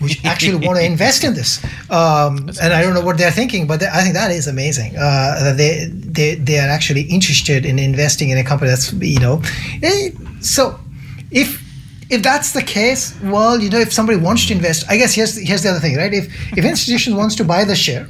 [0.00, 1.62] which actually want to invest in this.
[1.90, 4.96] Um, and I don't know what they're thinking, but I think that is amazing.
[4.96, 9.42] Uh, they they they are actually interested in investing in a company that's you know.
[9.82, 10.78] Eh, so
[11.30, 11.62] if
[12.10, 15.36] if that's the case, well, you know, if somebody wants to invest, I guess here's
[15.36, 16.12] here's the other thing, right?
[16.12, 16.26] If
[16.56, 18.06] if institution wants to buy the share.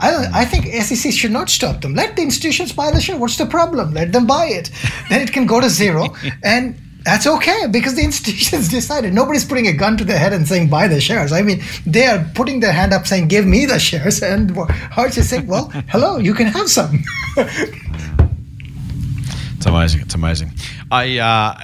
[0.00, 1.92] I, I think SEC should not stop them.
[1.92, 3.16] Let the institutions buy the share.
[3.16, 3.94] What's the problem?
[3.94, 4.70] Let them buy it.
[5.10, 9.12] Then it can go to zero, and that's okay because the institutions decided.
[9.12, 11.32] Nobody's putting a gun to their head and saying buy the shares.
[11.32, 15.16] I mean, they are putting their hand up saying give me the shares, and Hertz
[15.16, 17.02] is saying, well, hello, you can have some.
[19.56, 20.00] it's amazing.
[20.02, 20.52] It's amazing.
[20.90, 21.18] I.
[21.18, 21.60] Uh,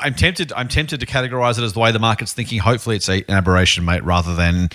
[0.00, 0.52] I'm tempted.
[0.52, 2.60] I'm tempted to categorize it as the way the market's thinking.
[2.60, 4.70] Hopefully, it's an aberration, mate, rather than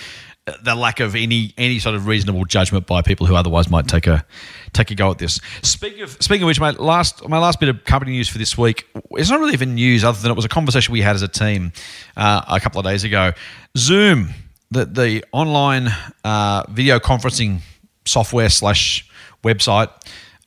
[0.62, 4.08] the lack of any any sort of reasonable judgment by people who otherwise might take
[4.08, 4.26] a
[4.74, 5.40] take a go at this.
[5.62, 8.58] Speaking of speaking of which, my last my last bit of company news for this
[8.58, 11.22] week it's not really even news other than it was a conversation we had as
[11.22, 11.72] a team
[12.18, 13.32] uh, a couple of days ago.
[13.78, 14.30] Zoom,
[14.70, 15.90] the the online
[16.26, 17.62] uh, video conferencing
[18.06, 19.10] software slash
[19.44, 19.90] website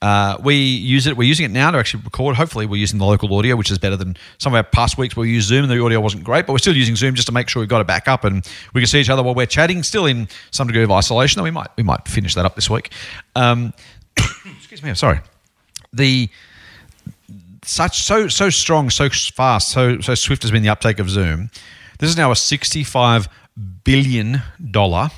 [0.02, 1.16] uh, we use it.
[1.16, 2.36] We're using it now to actually record.
[2.36, 5.16] Hopefully, we're using the local audio, which is better than some of our past weeks
[5.16, 6.46] where we used Zoom and the audio wasn't great.
[6.46, 8.46] But we're still using Zoom just to make sure we've got it back up and
[8.74, 9.82] we can see each other while we're chatting.
[9.82, 11.40] Still in some degree of isolation.
[11.40, 12.92] though we might we might finish that up this week.
[13.34, 13.72] Um,
[14.16, 14.90] excuse me.
[14.90, 15.20] I'm sorry.
[15.92, 16.28] The
[17.64, 21.50] such so so strong, so fast, so so swift has been the uptake of Zoom.
[21.98, 23.28] This is now a 65
[23.84, 25.08] billion dollar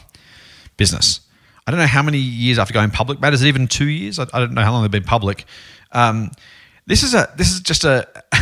[0.76, 1.20] business.
[1.68, 3.34] I don't know how many years after going public, Matt.
[3.34, 4.18] Is it even two years?
[4.18, 5.44] I, I don't know how long they've been public.
[5.92, 6.30] Um,
[6.86, 8.08] this is a this is just a.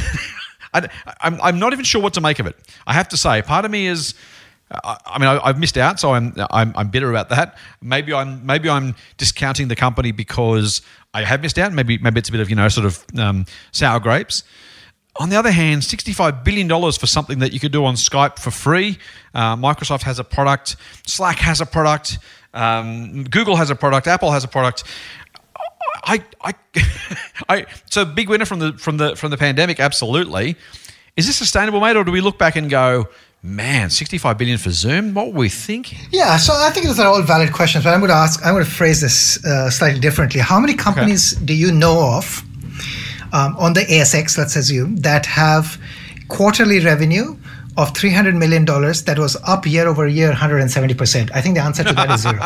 [0.72, 0.88] I,
[1.20, 2.54] I'm I'm not even sure what to make of it.
[2.86, 4.14] I have to say, part of me is.
[4.68, 7.56] I, mean, I, have missed out, so I'm, I'm I'm bitter about that.
[7.80, 11.72] Maybe I'm maybe I'm discounting the company because I have missed out.
[11.72, 14.44] Maybe maybe it's a bit of you know sort of um, sour grapes.
[15.18, 18.50] On the other hand, $65 billion for something that you could do on Skype for
[18.50, 18.98] free.
[19.34, 22.18] Uh, Microsoft has a product, Slack has a product,
[22.56, 24.84] um, Google has a product, Apple has a product.
[26.04, 26.54] I, I,
[27.48, 30.56] I, so big winner from the from the from the pandemic, absolutely.
[31.16, 33.08] Is this sustainable, mate, or do we look back and go,
[33.42, 35.14] man, sixty-five billion for Zoom?
[35.14, 35.98] What were we thinking?
[36.10, 38.44] Yeah, so I think those are all valid questions, but I'm going to ask.
[38.44, 40.40] I'm going to phrase this uh, slightly differently.
[40.40, 41.46] How many companies okay.
[41.46, 42.42] do you know of
[43.32, 44.38] um, on the ASX?
[44.38, 45.80] Let's assume that have
[46.28, 47.36] quarterly revenue
[47.76, 51.30] of $300 million that was up year over year 170%.
[51.34, 52.40] I think the answer to that is zero.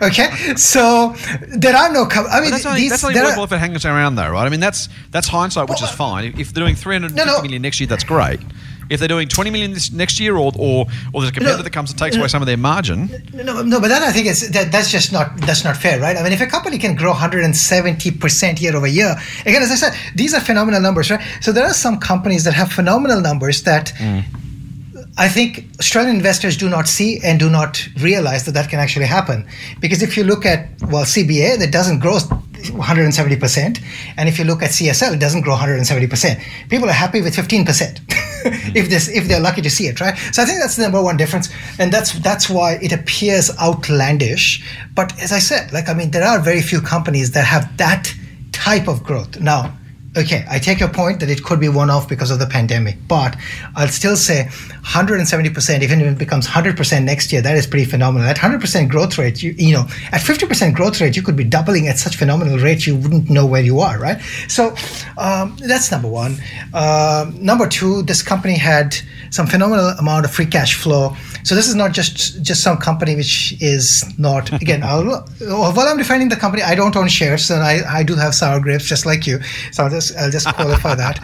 [0.06, 0.54] okay?
[0.54, 1.14] So
[1.48, 2.06] there are no.
[2.06, 4.46] Com- I mean, that's only, these, that's only worthwhile if it hangs around, though, right?
[4.46, 6.24] I mean, that's that's hindsight, which well, is fine.
[6.38, 7.42] If they're doing 350 no, no.
[7.42, 8.40] million next year, that's great.
[8.88, 11.62] If they're doing 20 million this next year, or or, or there's a competitor No,
[11.62, 14.26] that comes and takes away some of their margin, No, no, but that I think
[14.26, 16.16] is that that's just not that's not fair, right?
[16.16, 19.76] I mean, if a company can grow 170 percent year over year, again, as I
[19.76, 21.22] said, these are phenomenal numbers, right?
[21.40, 23.92] So there are some companies that have phenomenal numbers that.
[23.98, 24.24] Mm.
[25.18, 29.06] I think Australian investors do not see and do not realize that that can actually
[29.06, 29.46] happen.
[29.80, 32.18] Because if you look at, well, CBA, that doesn't grow
[32.70, 33.82] 170%.
[34.16, 36.68] And if you look at CSL, it doesn't grow 170%.
[36.68, 38.00] People are happy with 15%.
[38.46, 38.76] Mm-hmm.
[38.76, 40.16] if this if they're lucky to see it, right?
[40.32, 41.48] So I think that's the number one difference.
[41.78, 44.64] And that's that's why it appears outlandish.
[44.94, 48.14] But as I said, like I mean, there are very few companies that have that
[48.52, 49.40] type of growth.
[49.40, 49.76] Now,
[50.16, 52.96] Okay, I take your point that it could be one off because of the pandemic,
[53.06, 53.36] but
[53.74, 58.26] I'll still say 170%, even if it becomes 100% next year, that is pretty phenomenal.
[58.26, 61.86] At 100% growth rate, you, you know, at 50% growth rate, you could be doubling
[61.88, 64.18] at such phenomenal rate, you wouldn't know where you are, right?
[64.48, 64.74] So
[65.18, 66.36] um, that's number one.
[66.72, 68.96] Um number two, this company had
[69.30, 71.14] some phenomenal amount of free cash flow.
[71.42, 74.82] So this is not just just some company which is not again.
[74.82, 75.04] I'll,
[75.40, 78.60] while I'm defining the company, I don't own shares, and I, I do have sour
[78.60, 79.40] grapes just like you.
[79.72, 81.20] So just I'll just qualify that.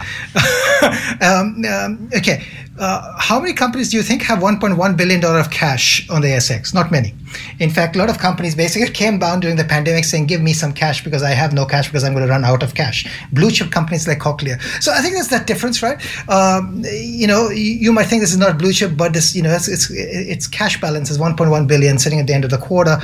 [1.21, 2.43] um, um, okay,
[2.79, 6.27] uh, how many companies do you think have 1.1 billion dollar of cash on the
[6.29, 6.73] ASX?
[6.73, 7.13] Not many.
[7.59, 10.53] In fact, a lot of companies basically came down during the pandemic saying, "Give me
[10.53, 13.05] some cash because I have no cash because I'm going to run out of cash."
[13.31, 14.59] Blue chip companies like Cochlear.
[14.81, 16.01] So I think that's that difference, right?
[16.29, 19.43] Um, you know, you, you might think this is not blue chip, but this, you
[19.43, 22.57] know, it's it's, it's cash balance is 1.1 billion sitting at the end of the
[22.57, 22.97] quarter.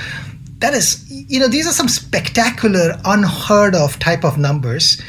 [0.59, 5.01] That is, you know, these are some spectacular, unheard of type of numbers,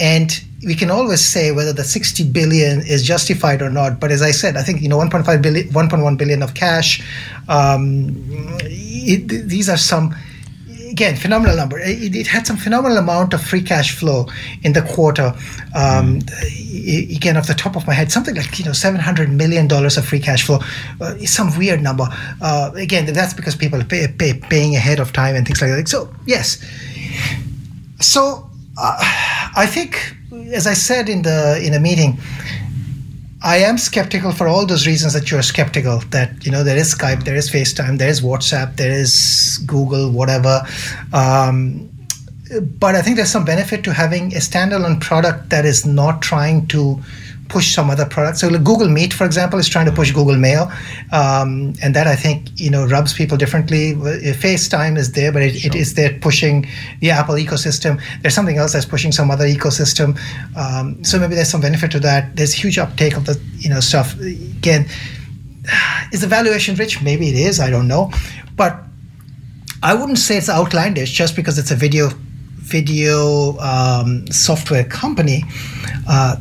[0.00, 4.00] and we can always say whether the 60 billion is justified or not.
[4.00, 7.00] But as I said, I think you know 1.5 billion, 1.1 billion of cash.
[7.48, 8.12] Um,
[8.62, 10.14] it, these are some
[10.90, 11.78] again phenomenal number.
[11.78, 14.26] It, it, had some phenomenal amount of free cash flow
[14.62, 15.32] in the quarter.
[15.76, 17.16] Um, mm.
[17.16, 20.04] Again, off the top of my head, something like you know 700 million dollars of
[20.04, 20.58] free cash flow.
[21.00, 22.08] Uh, some weird number.
[22.40, 25.70] Uh, again, that's because people are pay, pay, paying ahead of time and things like
[25.70, 25.88] that.
[25.88, 26.64] So yes.
[28.00, 28.47] So
[28.78, 28.96] uh,
[29.56, 30.14] I think
[30.52, 32.18] as I said in the in a meeting,
[33.42, 35.98] I am skeptical for all those reasons that you're skeptical.
[36.10, 40.10] That you know there is Skype, there is FaceTime, there is WhatsApp, there is Google,
[40.10, 40.62] whatever.
[41.12, 41.90] Um,
[42.78, 46.66] but I think there's some benefit to having a standalone product that is not trying
[46.68, 47.00] to
[47.48, 48.38] push some other product.
[48.38, 50.70] So like Google Meet, for example, is trying to push Google Mail,
[51.12, 53.94] um, and that I think you know rubs people differently.
[53.94, 55.70] FaceTime is there, but it, sure.
[55.70, 56.66] it is there pushing
[57.00, 58.00] the Apple ecosystem.
[58.22, 60.18] There's something else that's pushing some other ecosystem.
[60.56, 62.36] Um, so maybe there's some benefit to that.
[62.36, 64.18] There's huge uptake of the you know stuff.
[64.20, 64.86] Again,
[66.12, 67.02] is the valuation rich?
[67.02, 67.60] Maybe it is.
[67.60, 68.12] I don't know,
[68.56, 68.82] but
[69.82, 72.10] I wouldn't say it's outlandish just because it's a video
[72.56, 75.42] video um, software company.
[76.06, 76.36] Uh,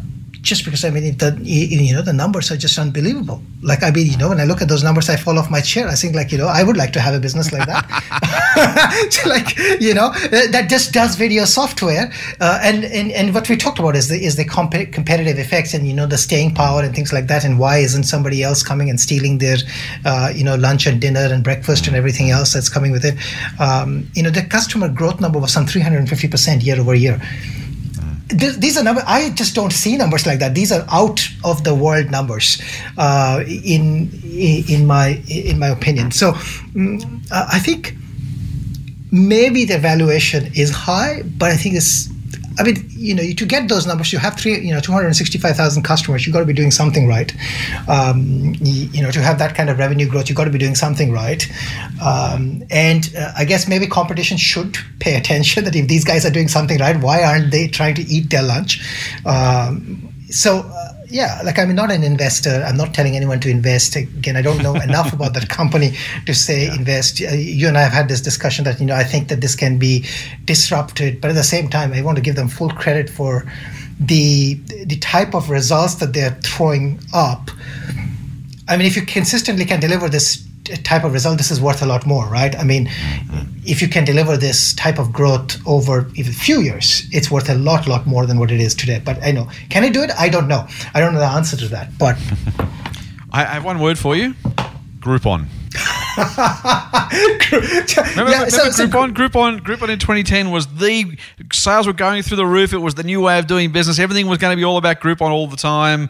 [0.48, 3.41] just because I mean the you know the numbers are just unbelievable.
[3.62, 5.62] Like I mean you know when I look at those numbers, I fall off my
[5.62, 5.88] chair.
[5.88, 7.84] I think like you know I would like to have a business like that.
[9.26, 13.80] like you know that just does video software, uh, and, and and what we talked
[13.80, 16.95] about is the is the comp- competitive effects and you know the staying power and
[16.95, 17.43] things like that.
[17.43, 19.58] And why isn't somebody else coming and stealing their
[20.06, 23.16] uh, you know lunch and dinner and breakfast and everything else that's coming with it?
[23.60, 27.22] Um, you know the customer growth number was some 350 percent year over year
[28.30, 30.53] these are numbers i just don't see numbers like that.
[30.53, 32.61] These are out of the world numbers
[32.97, 36.11] uh, in in my in my opinion.
[36.11, 36.34] So
[36.75, 37.93] um, i think
[39.11, 42.09] maybe the valuation is high but i think it's
[42.60, 46.26] I mean, you know, to get those numbers, you have three, you know, 265,000 customers.
[46.26, 47.32] You've got to be doing something right.
[47.88, 50.58] Um, you, you, know, to have that kind of revenue growth, you've got to be
[50.58, 51.45] doing something right.
[52.01, 56.32] Um, and uh, I guess maybe competition should pay attention that if these guys are
[56.32, 58.82] doing something right, why aren't they trying to eat their lunch?
[59.26, 60.60] Um, so.
[60.60, 62.64] Uh, yeah, like I'm not an investor.
[62.66, 63.95] I'm not telling anyone to invest.
[63.95, 65.95] Again, I don't know enough about that company
[66.26, 66.76] to say yeah.
[66.76, 67.22] invest.
[67.22, 69.55] Uh, you and I have had this discussion that you know I think that this
[69.55, 70.05] can be
[70.45, 73.45] disrupted, but at the same time, I want to give them full credit for
[73.99, 74.55] the
[74.86, 77.51] the type of results that they're throwing up.
[78.68, 80.47] I mean, if you consistently can deliver this
[80.84, 82.55] type of result, this is worth a lot more, right?
[82.55, 83.57] I mean, mm-hmm.
[83.65, 87.49] if you can deliver this type of growth over even a few years, it's worth
[87.49, 89.01] a lot, lot more than what it is today.
[89.03, 90.11] But I know, can I do it?
[90.18, 90.68] I don't know.
[90.93, 91.97] I don't know the answer to that.
[91.97, 92.18] But
[93.32, 94.34] I have one word for you:
[94.99, 95.47] Groupon.
[96.18, 99.13] remember, yeah, remember so, Groupon?
[99.13, 101.18] Groupon, Groupon in 2010 was the
[101.53, 102.74] sales were going through the roof.
[102.74, 103.99] It was the new way of doing business.
[103.99, 106.09] Everything was going to be all about Groupon all the time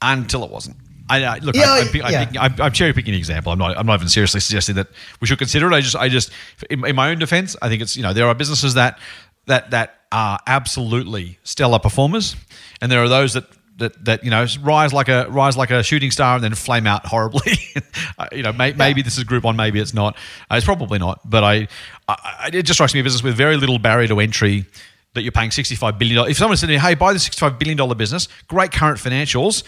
[0.00, 0.76] until it wasn't.
[1.08, 1.54] I, I look.
[1.54, 2.48] Yeah, I, yeah.
[2.58, 3.52] Am cherry picking an example.
[3.52, 3.76] I'm not.
[3.78, 4.88] I'm not even seriously suggesting that
[5.20, 5.74] we should consider it.
[5.74, 5.96] I just.
[5.96, 6.30] I just.
[6.70, 7.96] In, in, my own defense, I think it's.
[7.96, 8.98] You know, there are businesses that
[9.46, 12.36] that that are absolutely stellar performers,
[12.80, 13.44] and there are those that
[13.78, 16.86] that, that you know rise like a rise like a shooting star and then flame
[16.86, 17.52] out horribly.
[18.18, 20.16] Uh, you know, may, maybe this is Groupon, maybe it's not.
[20.50, 21.20] Uh, it's probably not.
[21.28, 21.68] But I,
[22.08, 24.64] I, it just strikes me a business with very little barrier to entry
[25.12, 26.30] that you're paying $65 billion.
[26.30, 29.64] If someone said to me, hey, buy the $65 billion business, great current financials.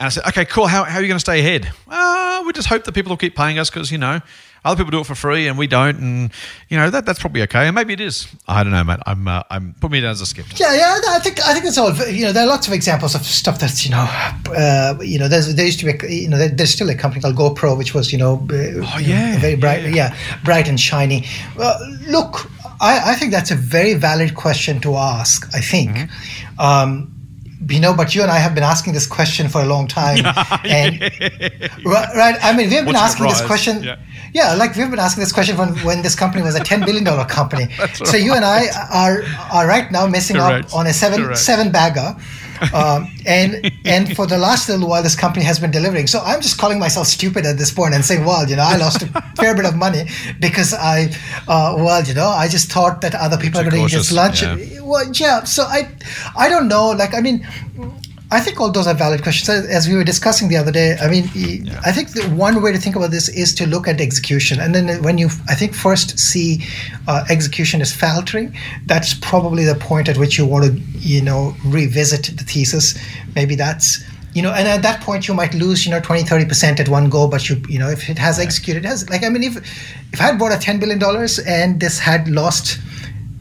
[0.00, 0.68] And I said, okay, cool.
[0.68, 1.72] How, how are you going to stay ahead?
[1.88, 4.20] Uh, we just hope that people will keep paying us because, you know,
[4.64, 5.98] other people do it for free and we don't.
[5.98, 6.30] And,
[6.68, 7.66] you know, that, that's probably okay.
[7.66, 8.28] And maybe it is.
[8.46, 9.00] I don't know, mate.
[9.06, 10.56] I'm, uh, I'm putting me down as a skeptic.
[10.60, 11.00] Yeah, yeah.
[11.08, 11.92] I think I think it's all.
[11.94, 14.06] You know, there are lots of examples of stuff that's you know,
[14.56, 15.26] uh, you know.
[15.26, 17.94] There's there used to be you know there, there's still a company called GoPro which
[17.94, 20.16] was you know, uh, oh yeah, very bright, yeah, yeah.
[20.44, 21.26] bright and shiny.
[21.56, 21.76] Well,
[22.06, 25.48] look, I, I think that's a very valid question to ask.
[25.54, 25.90] I think.
[25.90, 26.60] Mm-hmm.
[26.60, 27.17] Um,
[27.66, 30.18] you know, but you and I have been asking this question for a long time,
[30.64, 31.00] and
[31.84, 33.82] right, right, I mean, we've been What's asking this question.
[33.82, 33.96] Yeah.
[34.32, 34.54] yeah.
[34.54, 37.24] like we've been asking this question when, when this company was a ten billion dollar
[37.24, 37.68] company.
[37.78, 37.96] right.
[37.96, 40.66] So you and I are are right now messing Correct.
[40.68, 41.38] up on a seven Correct.
[41.38, 42.16] seven bagger
[42.74, 46.06] um, and and for the last little while, this company has been delivering.
[46.06, 48.76] So I'm just calling myself stupid at this point and saying, well, you know, I
[48.76, 49.06] lost a
[49.36, 50.04] fair bit of money
[50.40, 51.10] because I,
[51.48, 54.12] uh, well, you know, I just thought that other people are going to eat this
[54.12, 54.42] lunch.
[54.42, 54.80] Yeah.
[54.80, 55.44] Well, yeah.
[55.44, 55.90] So I,
[56.36, 56.90] I don't know.
[56.90, 57.46] Like, I mean
[58.30, 59.48] I think all those are valid questions.
[59.48, 61.80] As we were discussing the other day, I mean, yeah.
[61.84, 64.60] I think the one way to think about this is to look at execution.
[64.60, 66.62] And then when you, I think, first see
[67.06, 68.54] uh, execution is faltering,
[68.84, 72.98] that's probably the point at which you want to, you know, revisit the thesis.
[73.34, 74.04] Maybe that's,
[74.34, 77.08] you know, and at that point you might lose, you know, 20, 30% at one
[77.08, 77.28] go.
[77.28, 79.56] But you, you know, if it has executed, it has, like, I mean, if,
[80.12, 81.02] if I had bought a $10 billion
[81.46, 82.78] and this had lost,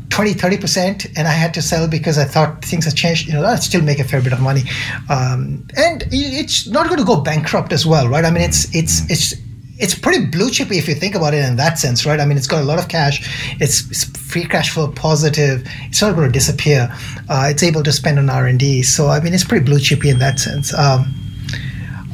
[0.10, 3.46] 20 30% and i had to sell because i thought things had changed you know
[3.46, 4.64] i'd still make a fair bit of money
[5.10, 9.10] um, and it's not going to go bankrupt as well right i mean it's it's
[9.12, 9.34] it's
[9.80, 12.20] it's pretty blue chippy if you think about it in that sense, right?
[12.20, 13.22] I mean, it's got a lot of cash.
[13.62, 15.64] It's, it's free cash flow positive.
[15.84, 16.90] It's not going to disappear.
[17.30, 18.82] Uh, it's able to spend on R and D.
[18.82, 20.74] So I mean, it's pretty blue chippy in that sense.
[20.74, 21.14] Um,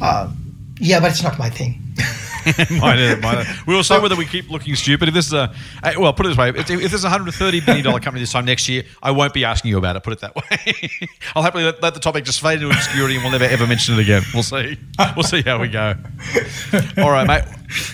[0.02, 0.30] uh,
[0.78, 1.80] yeah, but it's not my thing.
[2.70, 3.44] minor, minor.
[3.66, 5.08] We will say whether we keep looking stupid.
[5.08, 5.54] If this is a,
[5.98, 8.32] well, put it this way: if, if there's a hundred thirty billion dollar company this
[8.32, 10.02] time next year, I won't be asking you about it.
[10.02, 11.08] Put it that way.
[11.34, 13.94] I'll happily let, let, the topic just fade into obscurity, and we'll never ever mention
[13.94, 14.22] it again.
[14.32, 14.78] We'll see.
[15.16, 15.94] We'll see how we go.
[16.98, 17.44] All right, mate.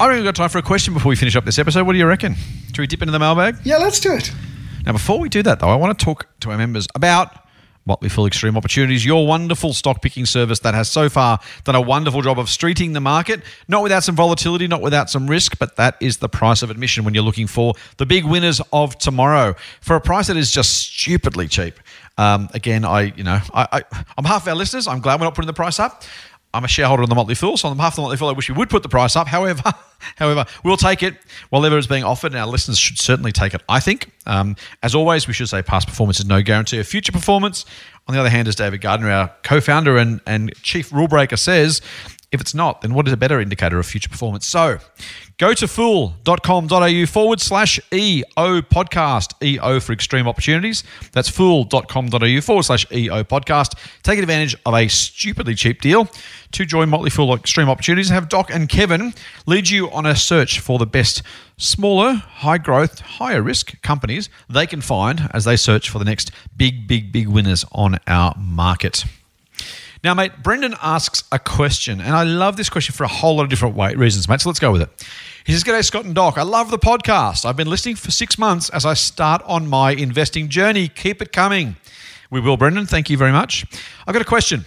[0.01, 1.87] I don't even got time for a question before we finish up this episode.
[1.87, 2.35] What do you reckon?
[2.69, 3.57] Should we dip into the mailbag?
[3.65, 4.33] Yeah, let's do it.
[4.87, 7.47] Now, before we do that, though, I want to talk to our members about
[7.91, 11.81] Motley Fool Extreme Opportunities, your wonderful stock picking service that has so far done a
[11.81, 15.75] wonderful job of streeting the market, not without some volatility, not without some risk, but
[15.75, 19.57] that is the price of admission when you're looking for the big winners of tomorrow
[19.81, 21.81] for a price that is just stupidly cheap.
[22.17, 25.35] Um, again, I, you know, I, I, behalf of our listeners, I'm glad we're not
[25.35, 26.05] putting the price up.
[26.53, 28.33] I'm a shareholder in the Motley Fool, so on behalf of the Motley Fool, I
[28.33, 29.29] wish we would put the price up.
[29.29, 29.63] However,
[30.17, 31.15] however, we'll take it
[31.51, 33.63] while ever it's being offered, and our listeners should certainly take it.
[33.69, 37.13] I think, um, as always, we should say past performance is no guarantee of future
[37.13, 37.65] performance.
[38.09, 41.81] On the other hand, as David Gardner, our co-founder and, and chief rule breaker, says,
[42.33, 44.47] if it's not, then what is a better indicator of future performance?
[44.47, 44.79] So
[45.39, 50.85] go to fool.com.au forward slash EO podcast, EO for extreme opportunities.
[51.13, 53.77] That's fool.com.au forward slash EO podcast.
[54.03, 56.09] Take advantage of a stupidly cheap deal
[56.53, 59.13] to join Motley Fool Extreme Opportunities have Doc and Kevin
[59.47, 61.23] lead you on a search for the best
[61.57, 66.31] smaller, high growth, higher risk companies they can find as they search for the next
[66.57, 69.05] big, big, big winners on our market.
[70.03, 73.43] Now, mate, Brendan asks a question, and I love this question for a whole lot
[73.43, 74.41] of different way, reasons, mate.
[74.41, 74.89] So let's go with it.
[75.45, 76.39] He says, G'day, Scott and Doc.
[76.39, 77.45] I love the podcast.
[77.45, 80.89] I've been listening for six months as I start on my investing journey.
[80.89, 81.77] Keep it coming.
[82.31, 82.87] We will, Brendan.
[82.87, 83.67] Thank you very much.
[84.07, 84.65] I've got a question.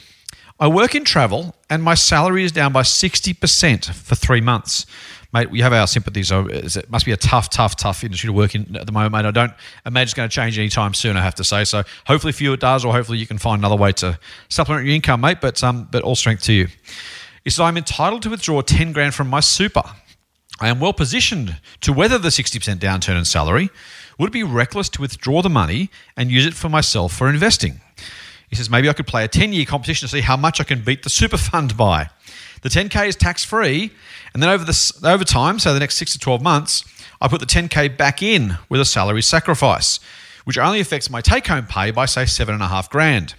[0.60, 4.86] I work in travel, and my salary is down by 60% for three months
[5.34, 6.32] mate, we have our sympathies.
[6.32, 9.26] It must be a tough, tough, tough industry to work in at the moment, mate.
[9.26, 9.54] I don't
[9.86, 11.18] imagine it's going to change anytime soon.
[11.18, 11.64] I have to say.
[11.66, 14.20] So hopefully for you it does, or hopefully you can find another way to
[14.50, 15.42] supplement your income, mate.
[15.42, 16.68] But um, but all strength to you.
[17.44, 19.84] He said, I'm entitled to withdraw 10 grand from my super.
[20.60, 23.70] I am well positioned to weather the 60% downturn in salary.
[24.18, 27.82] Would it be reckless to withdraw the money and use it for myself for investing?
[28.50, 30.64] He says, maybe I could play a 10 year competition to see how much I
[30.64, 32.10] can beat the super fund by.
[32.64, 33.92] The 10K is tax free
[34.34, 36.84] and then over the over time, so the next six to twelve months,
[37.22, 40.00] I put the 10k back in with a salary sacrifice,
[40.44, 43.36] which only affects my take-home pay by say seven and a half grand.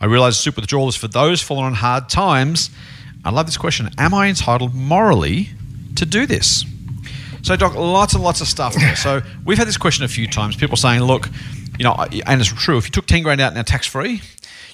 [0.00, 2.70] I realise super withdrawal is for those fallen on hard times.
[3.24, 5.50] I love this question: Am I entitled morally
[5.94, 6.64] to do this?
[7.42, 8.96] So, Doc, lots and lots of stuff there.
[8.96, 10.56] So, we've had this question a few times.
[10.56, 11.30] People saying, "Look,
[11.78, 11.94] you know,"
[12.26, 12.78] and it's true.
[12.78, 14.22] If you took ten grand out now tax free,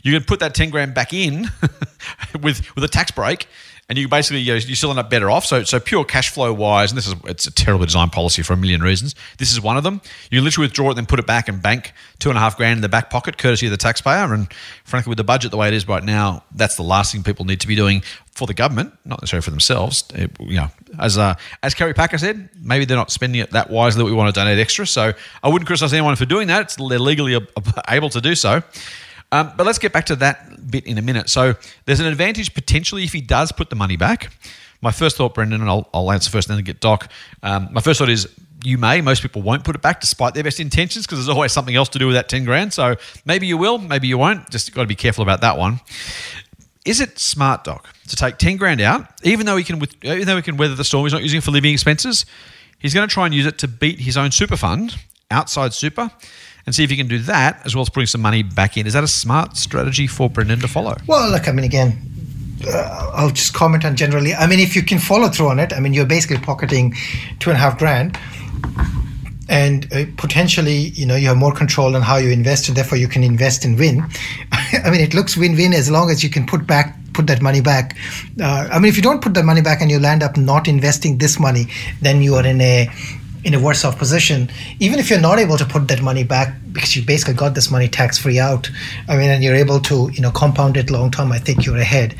[0.02, 1.50] you can put that ten grand back in
[2.40, 3.46] with with a tax break
[3.88, 5.44] and you basically you, know, you still end up better off.
[5.44, 8.52] So so pure cash flow wise, and this is it's a terrible design policy for
[8.52, 9.14] a million reasons.
[9.38, 10.00] This is one of them.
[10.30, 12.78] You literally withdraw it, then put it back and bank two and a half grand
[12.78, 14.32] in the back pocket, courtesy of the taxpayer.
[14.32, 14.52] And
[14.84, 17.44] frankly, with the budget the way it is right now, that's the last thing people
[17.44, 18.02] need to be doing
[18.32, 20.04] for the government, not necessarily for themselves.
[20.14, 20.68] It, you know,
[20.98, 24.12] as uh, as Kerry Packer said, maybe they're not spending it that wisely that we
[24.12, 24.86] want to donate extra.
[24.86, 25.12] So
[25.42, 26.62] I wouldn't criticise anyone for doing that.
[26.62, 27.38] It's, they're legally
[27.88, 28.62] able to do so.
[29.32, 31.28] Um, but let's get back to that bit in a minute.
[31.30, 31.54] So
[31.86, 34.30] there's an advantage potentially if he does put the money back.
[34.82, 37.10] My first thought, Brendan, and I'll, I'll answer first and then get Doc.
[37.42, 38.28] Um, my first thought is
[38.64, 39.00] you may.
[39.00, 41.88] Most people won't put it back despite their best intentions because there's always something else
[41.90, 42.72] to do with that 10 grand.
[42.72, 44.50] So maybe you will, maybe you won't.
[44.50, 45.80] Just got to be careful about that one.
[46.84, 50.36] Is it smart, Doc, to take 10 grand out, even though he can, even though
[50.36, 52.26] he can weather the storm, he's not using it for living expenses?
[52.78, 54.96] He's going to try and use it to beat his own super fund,
[55.30, 56.10] outside super,
[56.66, 58.86] and see if you can do that as well as putting some money back in.
[58.86, 60.96] Is that a smart strategy for Brendan to follow?
[61.06, 61.98] Well, look, I mean, again,
[62.66, 64.34] uh, I'll just comment on generally.
[64.34, 66.94] I mean, if you can follow through on it, I mean, you're basically pocketing
[67.40, 68.18] two and a half grand.
[69.48, 72.96] And uh, potentially, you know, you have more control on how you invest, and therefore
[72.96, 74.02] you can invest and win.
[74.52, 77.60] I mean, it looks win-win as long as you can put back put that money
[77.60, 77.94] back.
[78.40, 80.66] Uh, I mean, if you don't put that money back and you land up not
[80.66, 81.66] investing this money,
[82.00, 82.88] then you are in a
[83.44, 86.54] in a worse off position, even if you're not able to put that money back
[86.72, 88.70] because you basically got this money tax free out.
[89.08, 91.32] I mean, and you're able to you know compound it long term.
[91.32, 92.14] I think you're ahead.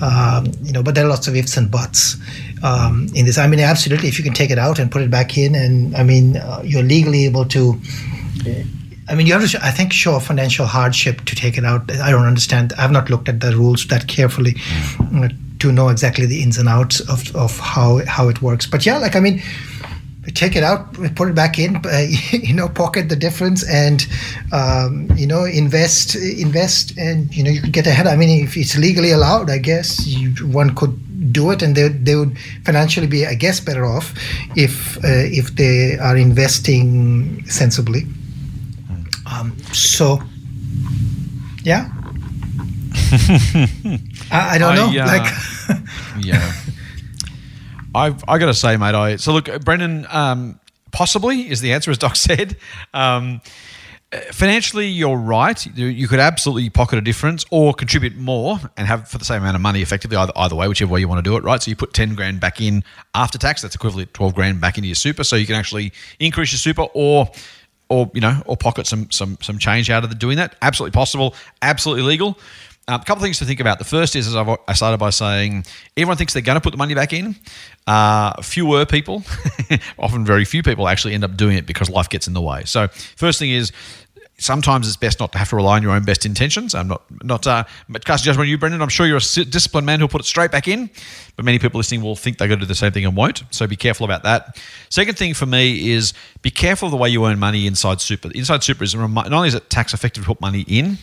[0.00, 2.16] Um, you know, but there are lots of ifs and buts
[2.62, 3.38] um, in this.
[3.38, 5.96] I mean, absolutely, if you can take it out and put it back in, and
[5.96, 7.80] I mean, uh, you're legally able to.
[9.10, 11.90] I mean, you have to, I think, show a financial hardship to take it out.
[11.90, 12.74] I don't understand.
[12.76, 15.34] I've not looked at the rules that carefully mm.
[15.60, 18.66] to know exactly the ins and outs of, of how how it works.
[18.66, 19.42] But yeah, like I mean,
[20.34, 24.06] take it out, put it back in, uh, you know, pocket the difference, and
[24.52, 28.06] um, you know, invest, invest, and you know, you could get ahead.
[28.06, 31.88] I mean, if it's legally allowed, I guess you, one could do it, and they
[31.88, 34.14] they would financially be, I guess, better off
[34.56, 38.04] if uh, if they are investing sensibly.
[39.30, 40.22] Um, so,
[41.62, 41.90] yeah.
[44.30, 44.90] I, I, don't know.
[44.90, 45.78] I, uh, like,
[46.24, 46.52] yeah.
[47.94, 48.94] I've I got to say, mate.
[48.94, 50.06] I so look, Brendan.
[50.10, 50.60] Um,
[50.90, 52.56] possibly is the answer, as Doc said.
[52.94, 53.40] Um,
[54.32, 55.64] financially, you're right.
[55.76, 59.56] You could absolutely pocket a difference or contribute more and have for the same amount
[59.56, 61.44] of money, effectively either either way, whichever way you want to do it.
[61.44, 61.62] Right.
[61.62, 62.84] So you put ten grand back in
[63.14, 63.62] after tax.
[63.62, 65.24] That's equivalent to twelve grand back into your super.
[65.24, 67.28] So you can actually increase your super or
[67.88, 70.56] or you know or pocket some some some change out of the doing that.
[70.62, 71.34] Absolutely possible.
[71.62, 72.38] Absolutely legal.
[72.88, 73.78] Um, a couple of things to think about.
[73.78, 76.70] The first is, as I've, i started by saying, everyone thinks they're going to put
[76.70, 77.36] the money back in.
[77.86, 79.22] Uh, fewer people,
[79.98, 82.62] often very few people, actually end up doing it because life gets in the way.
[82.64, 83.72] So, first thing is,
[84.38, 86.74] sometimes it's best not to have to rely on your own best intentions.
[86.74, 87.64] I'm not not uh,
[88.06, 88.80] casting judgment on you, Brendan.
[88.80, 90.88] I'm sure you're a disciplined man who'll put it straight back in,
[91.36, 93.42] but many people listening will think they're going to do the same thing and won't.
[93.50, 94.58] So be careful about that.
[94.88, 98.30] Second thing for me is be careful of the way you earn money inside super.
[98.34, 100.96] Inside super is not only is it tax effective to put money in,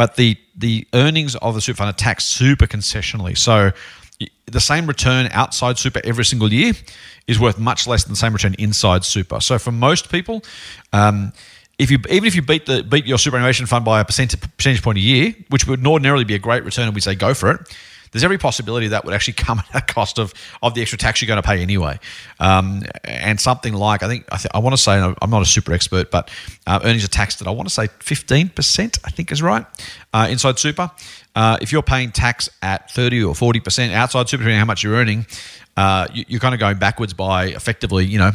[0.00, 3.36] but the the earnings of the super fund are taxed super concessionally.
[3.36, 3.70] So
[4.46, 6.72] the same return outside super every single year
[7.26, 9.40] is worth much less than the same return inside super.
[9.40, 10.42] So for most people,
[10.94, 11.34] um,
[11.78, 14.82] if you even if you beat the beat your superannuation fund by a percent, percentage
[14.82, 17.50] point a year, which would ordinarily be a great return, and we say go for
[17.50, 17.76] it
[18.12, 21.20] there's every possibility that would actually come at a cost of, of the extra tax
[21.20, 21.98] you're going to pay anyway.
[22.38, 25.46] Um, and something like, I think, I, th- I want to say, I'm not a
[25.46, 26.30] super expert, but
[26.66, 29.64] uh, earnings are taxed at, I want to say 15%, I think is right,
[30.12, 30.90] uh, inside super.
[31.34, 34.94] Uh, if you're paying tax at 30 or 40% outside super, depending how much you're
[34.94, 35.26] earning,
[35.76, 38.32] uh, you, are kind of going backwards by effectively, you know,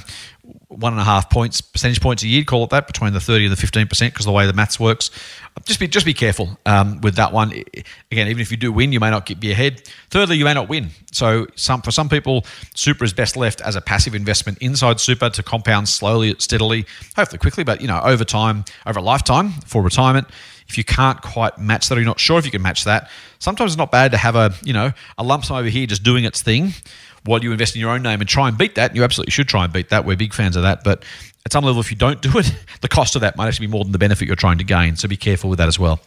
[0.67, 3.45] one and a half points, percentage points a year, call it that, between the 30
[3.45, 5.11] and the 15%, because the way the maths works.
[5.63, 7.51] Just be just be careful um, with that one.
[8.11, 9.83] Again, even if you do win, you may not get, be ahead.
[10.09, 10.89] Thirdly, you may not win.
[11.11, 12.45] So some for some people,
[12.75, 16.85] super is best left as a passive investment inside super to compound slowly, steadily,
[17.15, 20.27] hopefully quickly, but you know over time, over a lifetime for retirement.
[20.67, 23.09] If you can't quite match that, or you're not sure if you can match that,
[23.39, 26.03] sometimes it's not bad to have a you know a lump sum over here just
[26.03, 26.73] doing its thing
[27.25, 28.91] while you invest in your own name and try and beat that.
[28.91, 30.05] And You absolutely should try and beat that.
[30.05, 30.83] We're big fans of that.
[30.83, 31.03] But
[31.45, 32.51] at some level, if you don't do it,
[32.81, 34.95] the cost of that might actually be more than the benefit you're trying to gain.
[34.95, 35.99] So be careful with that as well.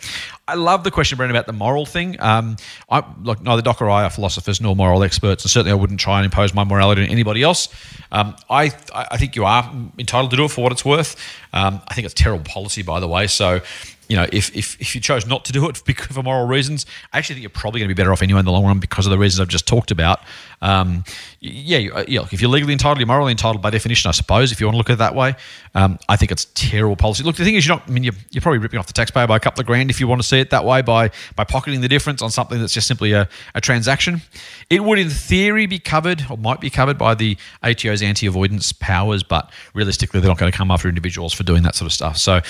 [0.48, 2.20] I love the question, Brendan, about the moral thing.
[2.20, 2.56] Um,
[2.90, 6.00] I, like neither Doc or I are philosophers nor moral experts, and certainly I wouldn't
[6.00, 7.68] try and impose my morality on anybody else.
[8.10, 11.14] Um, I, I think you are entitled to do it for what it's worth.
[11.52, 13.26] Um, I think it's terrible policy, by the way.
[13.26, 13.60] So
[14.08, 15.76] you know, if, if, if you chose not to do it
[16.12, 18.44] for moral reasons, I actually think you're probably going to be better off anyway in
[18.44, 20.20] the long run because of the reasons I've just talked about.
[20.60, 21.04] Um,
[21.40, 24.60] yeah, uh, yeah, if you're legally entitled, you're morally entitled by definition, I suppose, if
[24.60, 25.36] you want to look at it that way.
[25.74, 27.22] Um, I think it's terrible policy.
[27.22, 29.26] Look, the thing is, you're not, I mean, you're, you're probably ripping off the taxpayer
[29.26, 31.44] by a couple of grand if you want to see it that way by, by
[31.44, 34.22] pocketing the difference on something that's just simply a, a transaction.
[34.70, 38.72] It would, in theory, be covered or might be covered by the ATO's anti avoidance
[38.72, 41.92] powers, but realistically, they're not going to come after individuals for doing that sort of
[41.92, 42.16] stuff.
[42.16, 42.40] So,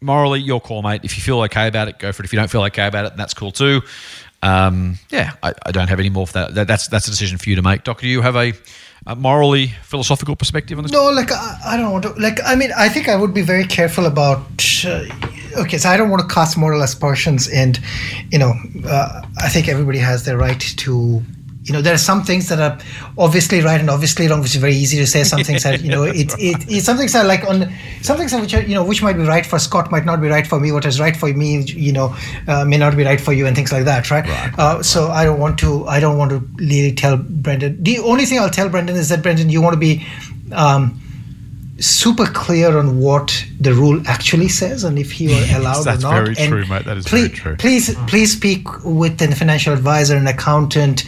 [0.00, 1.02] morally, your call, mate.
[1.04, 2.26] If you feel okay about it, go for it.
[2.26, 3.82] If you don't feel okay about it, that's cool too.
[4.42, 6.54] Um, yeah, I, I, don't have any more for that.
[6.54, 6.66] that.
[6.68, 7.84] That's that's a decision for you to make.
[7.84, 8.52] Doctor, do you have a,
[9.06, 10.92] a morally philosophical perspective on this?
[10.92, 12.10] No, like I, I, don't want to.
[12.10, 14.46] Like I mean, I think I would be very careful about.
[14.84, 15.04] Uh,
[15.56, 17.80] okay, so I don't want to cast moral aspersions, and
[18.30, 18.52] you know,
[18.86, 21.22] uh, I think everybody has their right to
[21.66, 22.78] you know there are some things that are
[23.18, 25.24] obviously right and obviously wrong which is very easy to say.
[25.24, 28.32] Some things that you know it, it, it some things are like on some things
[28.32, 30.60] which are you know which might be right for scott might not be right for
[30.60, 30.70] me.
[30.70, 33.56] What is right for me you know uh, may not be right for you and
[33.56, 34.84] things like that right, right, uh, right.
[34.84, 37.82] So i don't want to i don't want to really tell brendan.
[37.82, 40.06] The only thing i'll tell brendan is that brendan you want to be
[40.52, 41.00] um,
[41.78, 46.10] super clear on what the rule actually says and if he were allowed That's or
[46.10, 46.24] not.
[46.24, 46.84] very and true, mate.
[46.84, 47.56] That is please, very true.
[47.56, 51.00] Please, please speak with a financial advisor, an accountant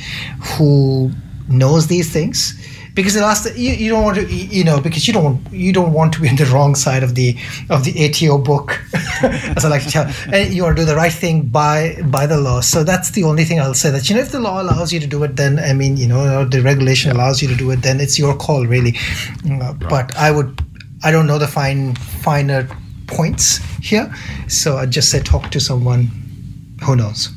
[0.57, 1.11] who
[1.49, 2.55] knows these things.
[2.99, 5.93] Because the last you, you don't want to you know because you don't you don't
[5.93, 7.37] want to be on the wrong side of the
[7.71, 8.77] of the ATO book
[9.23, 10.11] as I like to tell.
[10.33, 12.61] And you want to do the right thing by by the law.
[12.61, 14.99] So that's the only thing I'll say that you know if the law allows you
[14.99, 17.83] to do it then I mean you know the regulation allows you to do it
[17.83, 18.97] then it's your call really.
[19.49, 20.61] Uh, but I would
[21.05, 22.69] I don't know the fine finer
[23.07, 24.13] points here.
[24.49, 26.11] So I just say talk to someone.
[26.83, 27.31] Who knows.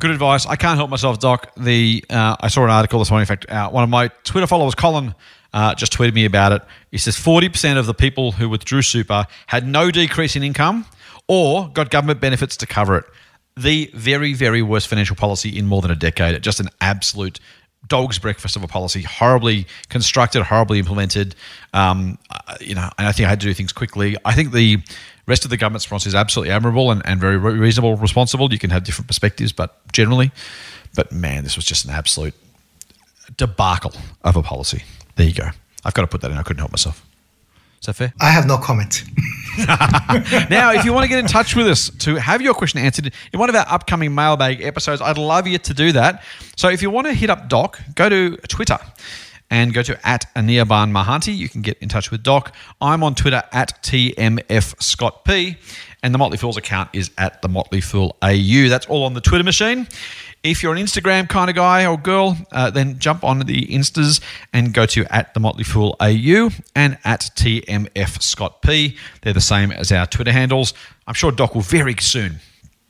[0.00, 0.46] Good advice.
[0.46, 1.52] I can't help myself, Doc.
[1.58, 3.24] The uh, I saw an article this morning.
[3.24, 5.14] In fact, uh, one of my Twitter followers, Colin,
[5.52, 6.62] uh, just tweeted me about it.
[6.90, 10.86] He says forty percent of the people who withdrew super had no decrease in income
[11.28, 13.04] or got government benefits to cover it.
[13.58, 16.42] The very, very worst financial policy in more than a decade.
[16.42, 17.38] Just an absolute
[17.86, 21.34] dog's breakfast of a policy, horribly constructed, horribly implemented.
[21.74, 24.16] Um, uh, you know, and I think I had to do things quickly.
[24.24, 24.78] I think the
[25.30, 28.52] rest of the government response is absolutely admirable and, and very reasonable, responsible.
[28.52, 30.30] You can have different perspectives, but generally,
[30.94, 32.34] but man, this was just an absolute
[33.36, 34.82] debacle of a policy.
[35.16, 35.48] There you go.
[35.84, 36.36] I've got to put that in.
[36.36, 37.06] I couldn't help myself.
[37.80, 38.12] Is that fair?
[38.20, 39.04] I have no comment.
[40.50, 43.10] now, if you want to get in touch with us to have your question answered
[43.32, 46.22] in one of our upcoming mailbag episodes, I'd love you to do that.
[46.56, 48.78] So if you want to hit up Doc, go to Twitter
[49.50, 51.36] and go to at Anirban Mahanti.
[51.36, 52.54] You can get in touch with Doc.
[52.80, 55.56] I'm on Twitter at TMF Scott P.
[56.02, 58.68] And the Motley Fools account is at the Motley Fool AU.
[58.68, 59.86] That's all on the Twitter machine.
[60.42, 64.22] If you're an Instagram kind of guy or girl, uh, then jump on the Instas
[64.54, 68.96] and go to at the Motley Fool AU and at TMF Scott P.
[69.20, 70.72] They're the same as our Twitter handles.
[71.06, 72.36] I'm sure Doc will very soon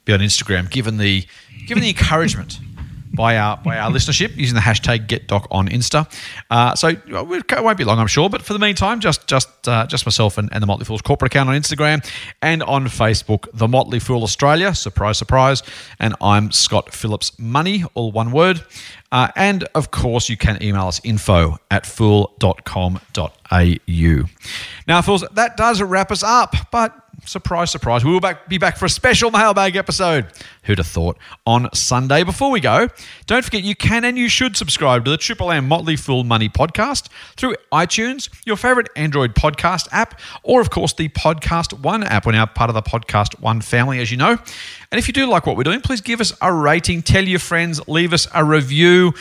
[0.04, 1.26] be on Instagram, given the
[1.66, 2.60] given the encouragement
[3.12, 6.10] by our by our listenership using the hashtag GetDoc on Insta.
[6.50, 8.28] Uh, so it won't be long, I'm sure.
[8.30, 11.32] But for the meantime, just just uh, just myself and, and the Motley Fool's corporate
[11.32, 12.06] account on Instagram
[12.42, 14.74] and on Facebook, the Motley Fool Australia.
[14.74, 15.62] Surprise, surprise.
[15.98, 18.62] And I'm Scott Phillips Money, all one word.
[19.12, 23.00] Uh, and of course, you can email us info at fool.com.au.
[24.86, 26.54] Now, fools, that does wrap us up.
[26.70, 30.26] But surprise, surprise, we will back, be back for a special mailbag episode.
[30.64, 31.16] Who'd have thought?
[31.46, 32.22] On Sunday.
[32.22, 32.88] Before we go,
[33.26, 36.48] don't forget you can and you should subscribe to the Triple M Motley Fool Money
[36.48, 42.26] podcast through iTunes, your favorite Android podcast app, or of course the Podcast One app.
[42.26, 44.38] We're now part of the Podcast One family, as you know.
[44.92, 47.38] And if you do like what we're doing, please give us a rating, tell your
[47.38, 49.14] friends, leave us a review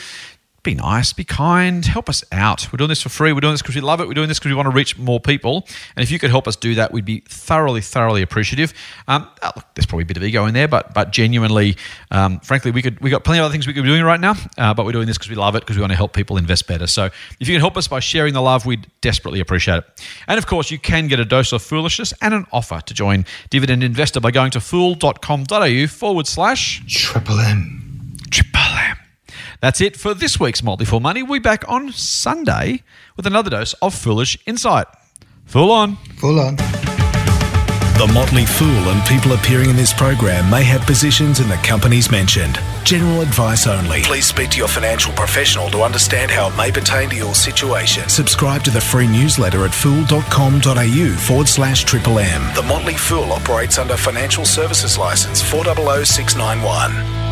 [0.62, 2.70] be nice, be kind, help us out.
[2.70, 3.32] We're doing this for free.
[3.32, 4.08] We're doing this because we love it.
[4.08, 5.66] We're doing this because we want to reach more people.
[5.96, 8.74] And if you could help us do that, we'd be thoroughly, thoroughly appreciative.
[9.08, 11.76] Um, oh, look, there's probably a bit of ego in there, but but genuinely,
[12.10, 14.20] um, frankly, we could we got plenty of other things we could be doing right
[14.20, 14.34] now.
[14.58, 16.36] Uh, but we're doing this because we love it because we want to help people
[16.36, 16.86] invest better.
[16.86, 19.84] So if you can help us by sharing the love, we'd desperately appreciate it.
[20.28, 23.24] And of course, you can get a dose of foolishness and an offer to join
[23.48, 27.89] Dividend Investor by going to fool.com.au forward slash triple M.
[29.60, 29.80] Triple M.
[29.80, 31.22] That's it for this week's Motley Fool Money.
[31.22, 32.82] We'll be back on Sunday
[33.16, 34.86] with another dose of foolish insight.
[35.46, 35.96] Full on.
[36.16, 36.56] Full on.
[36.56, 42.10] The Motley Fool and people appearing in this program may have positions in the companies
[42.10, 42.58] mentioned.
[42.82, 44.00] General advice only.
[44.02, 48.08] Please speak to your financial professional to understand how it may pertain to your situation.
[48.08, 52.54] Subscribe to the free newsletter at fool.com.au forward slash triple M.
[52.54, 57.29] The Motley Fool operates under Financial Services License 400691.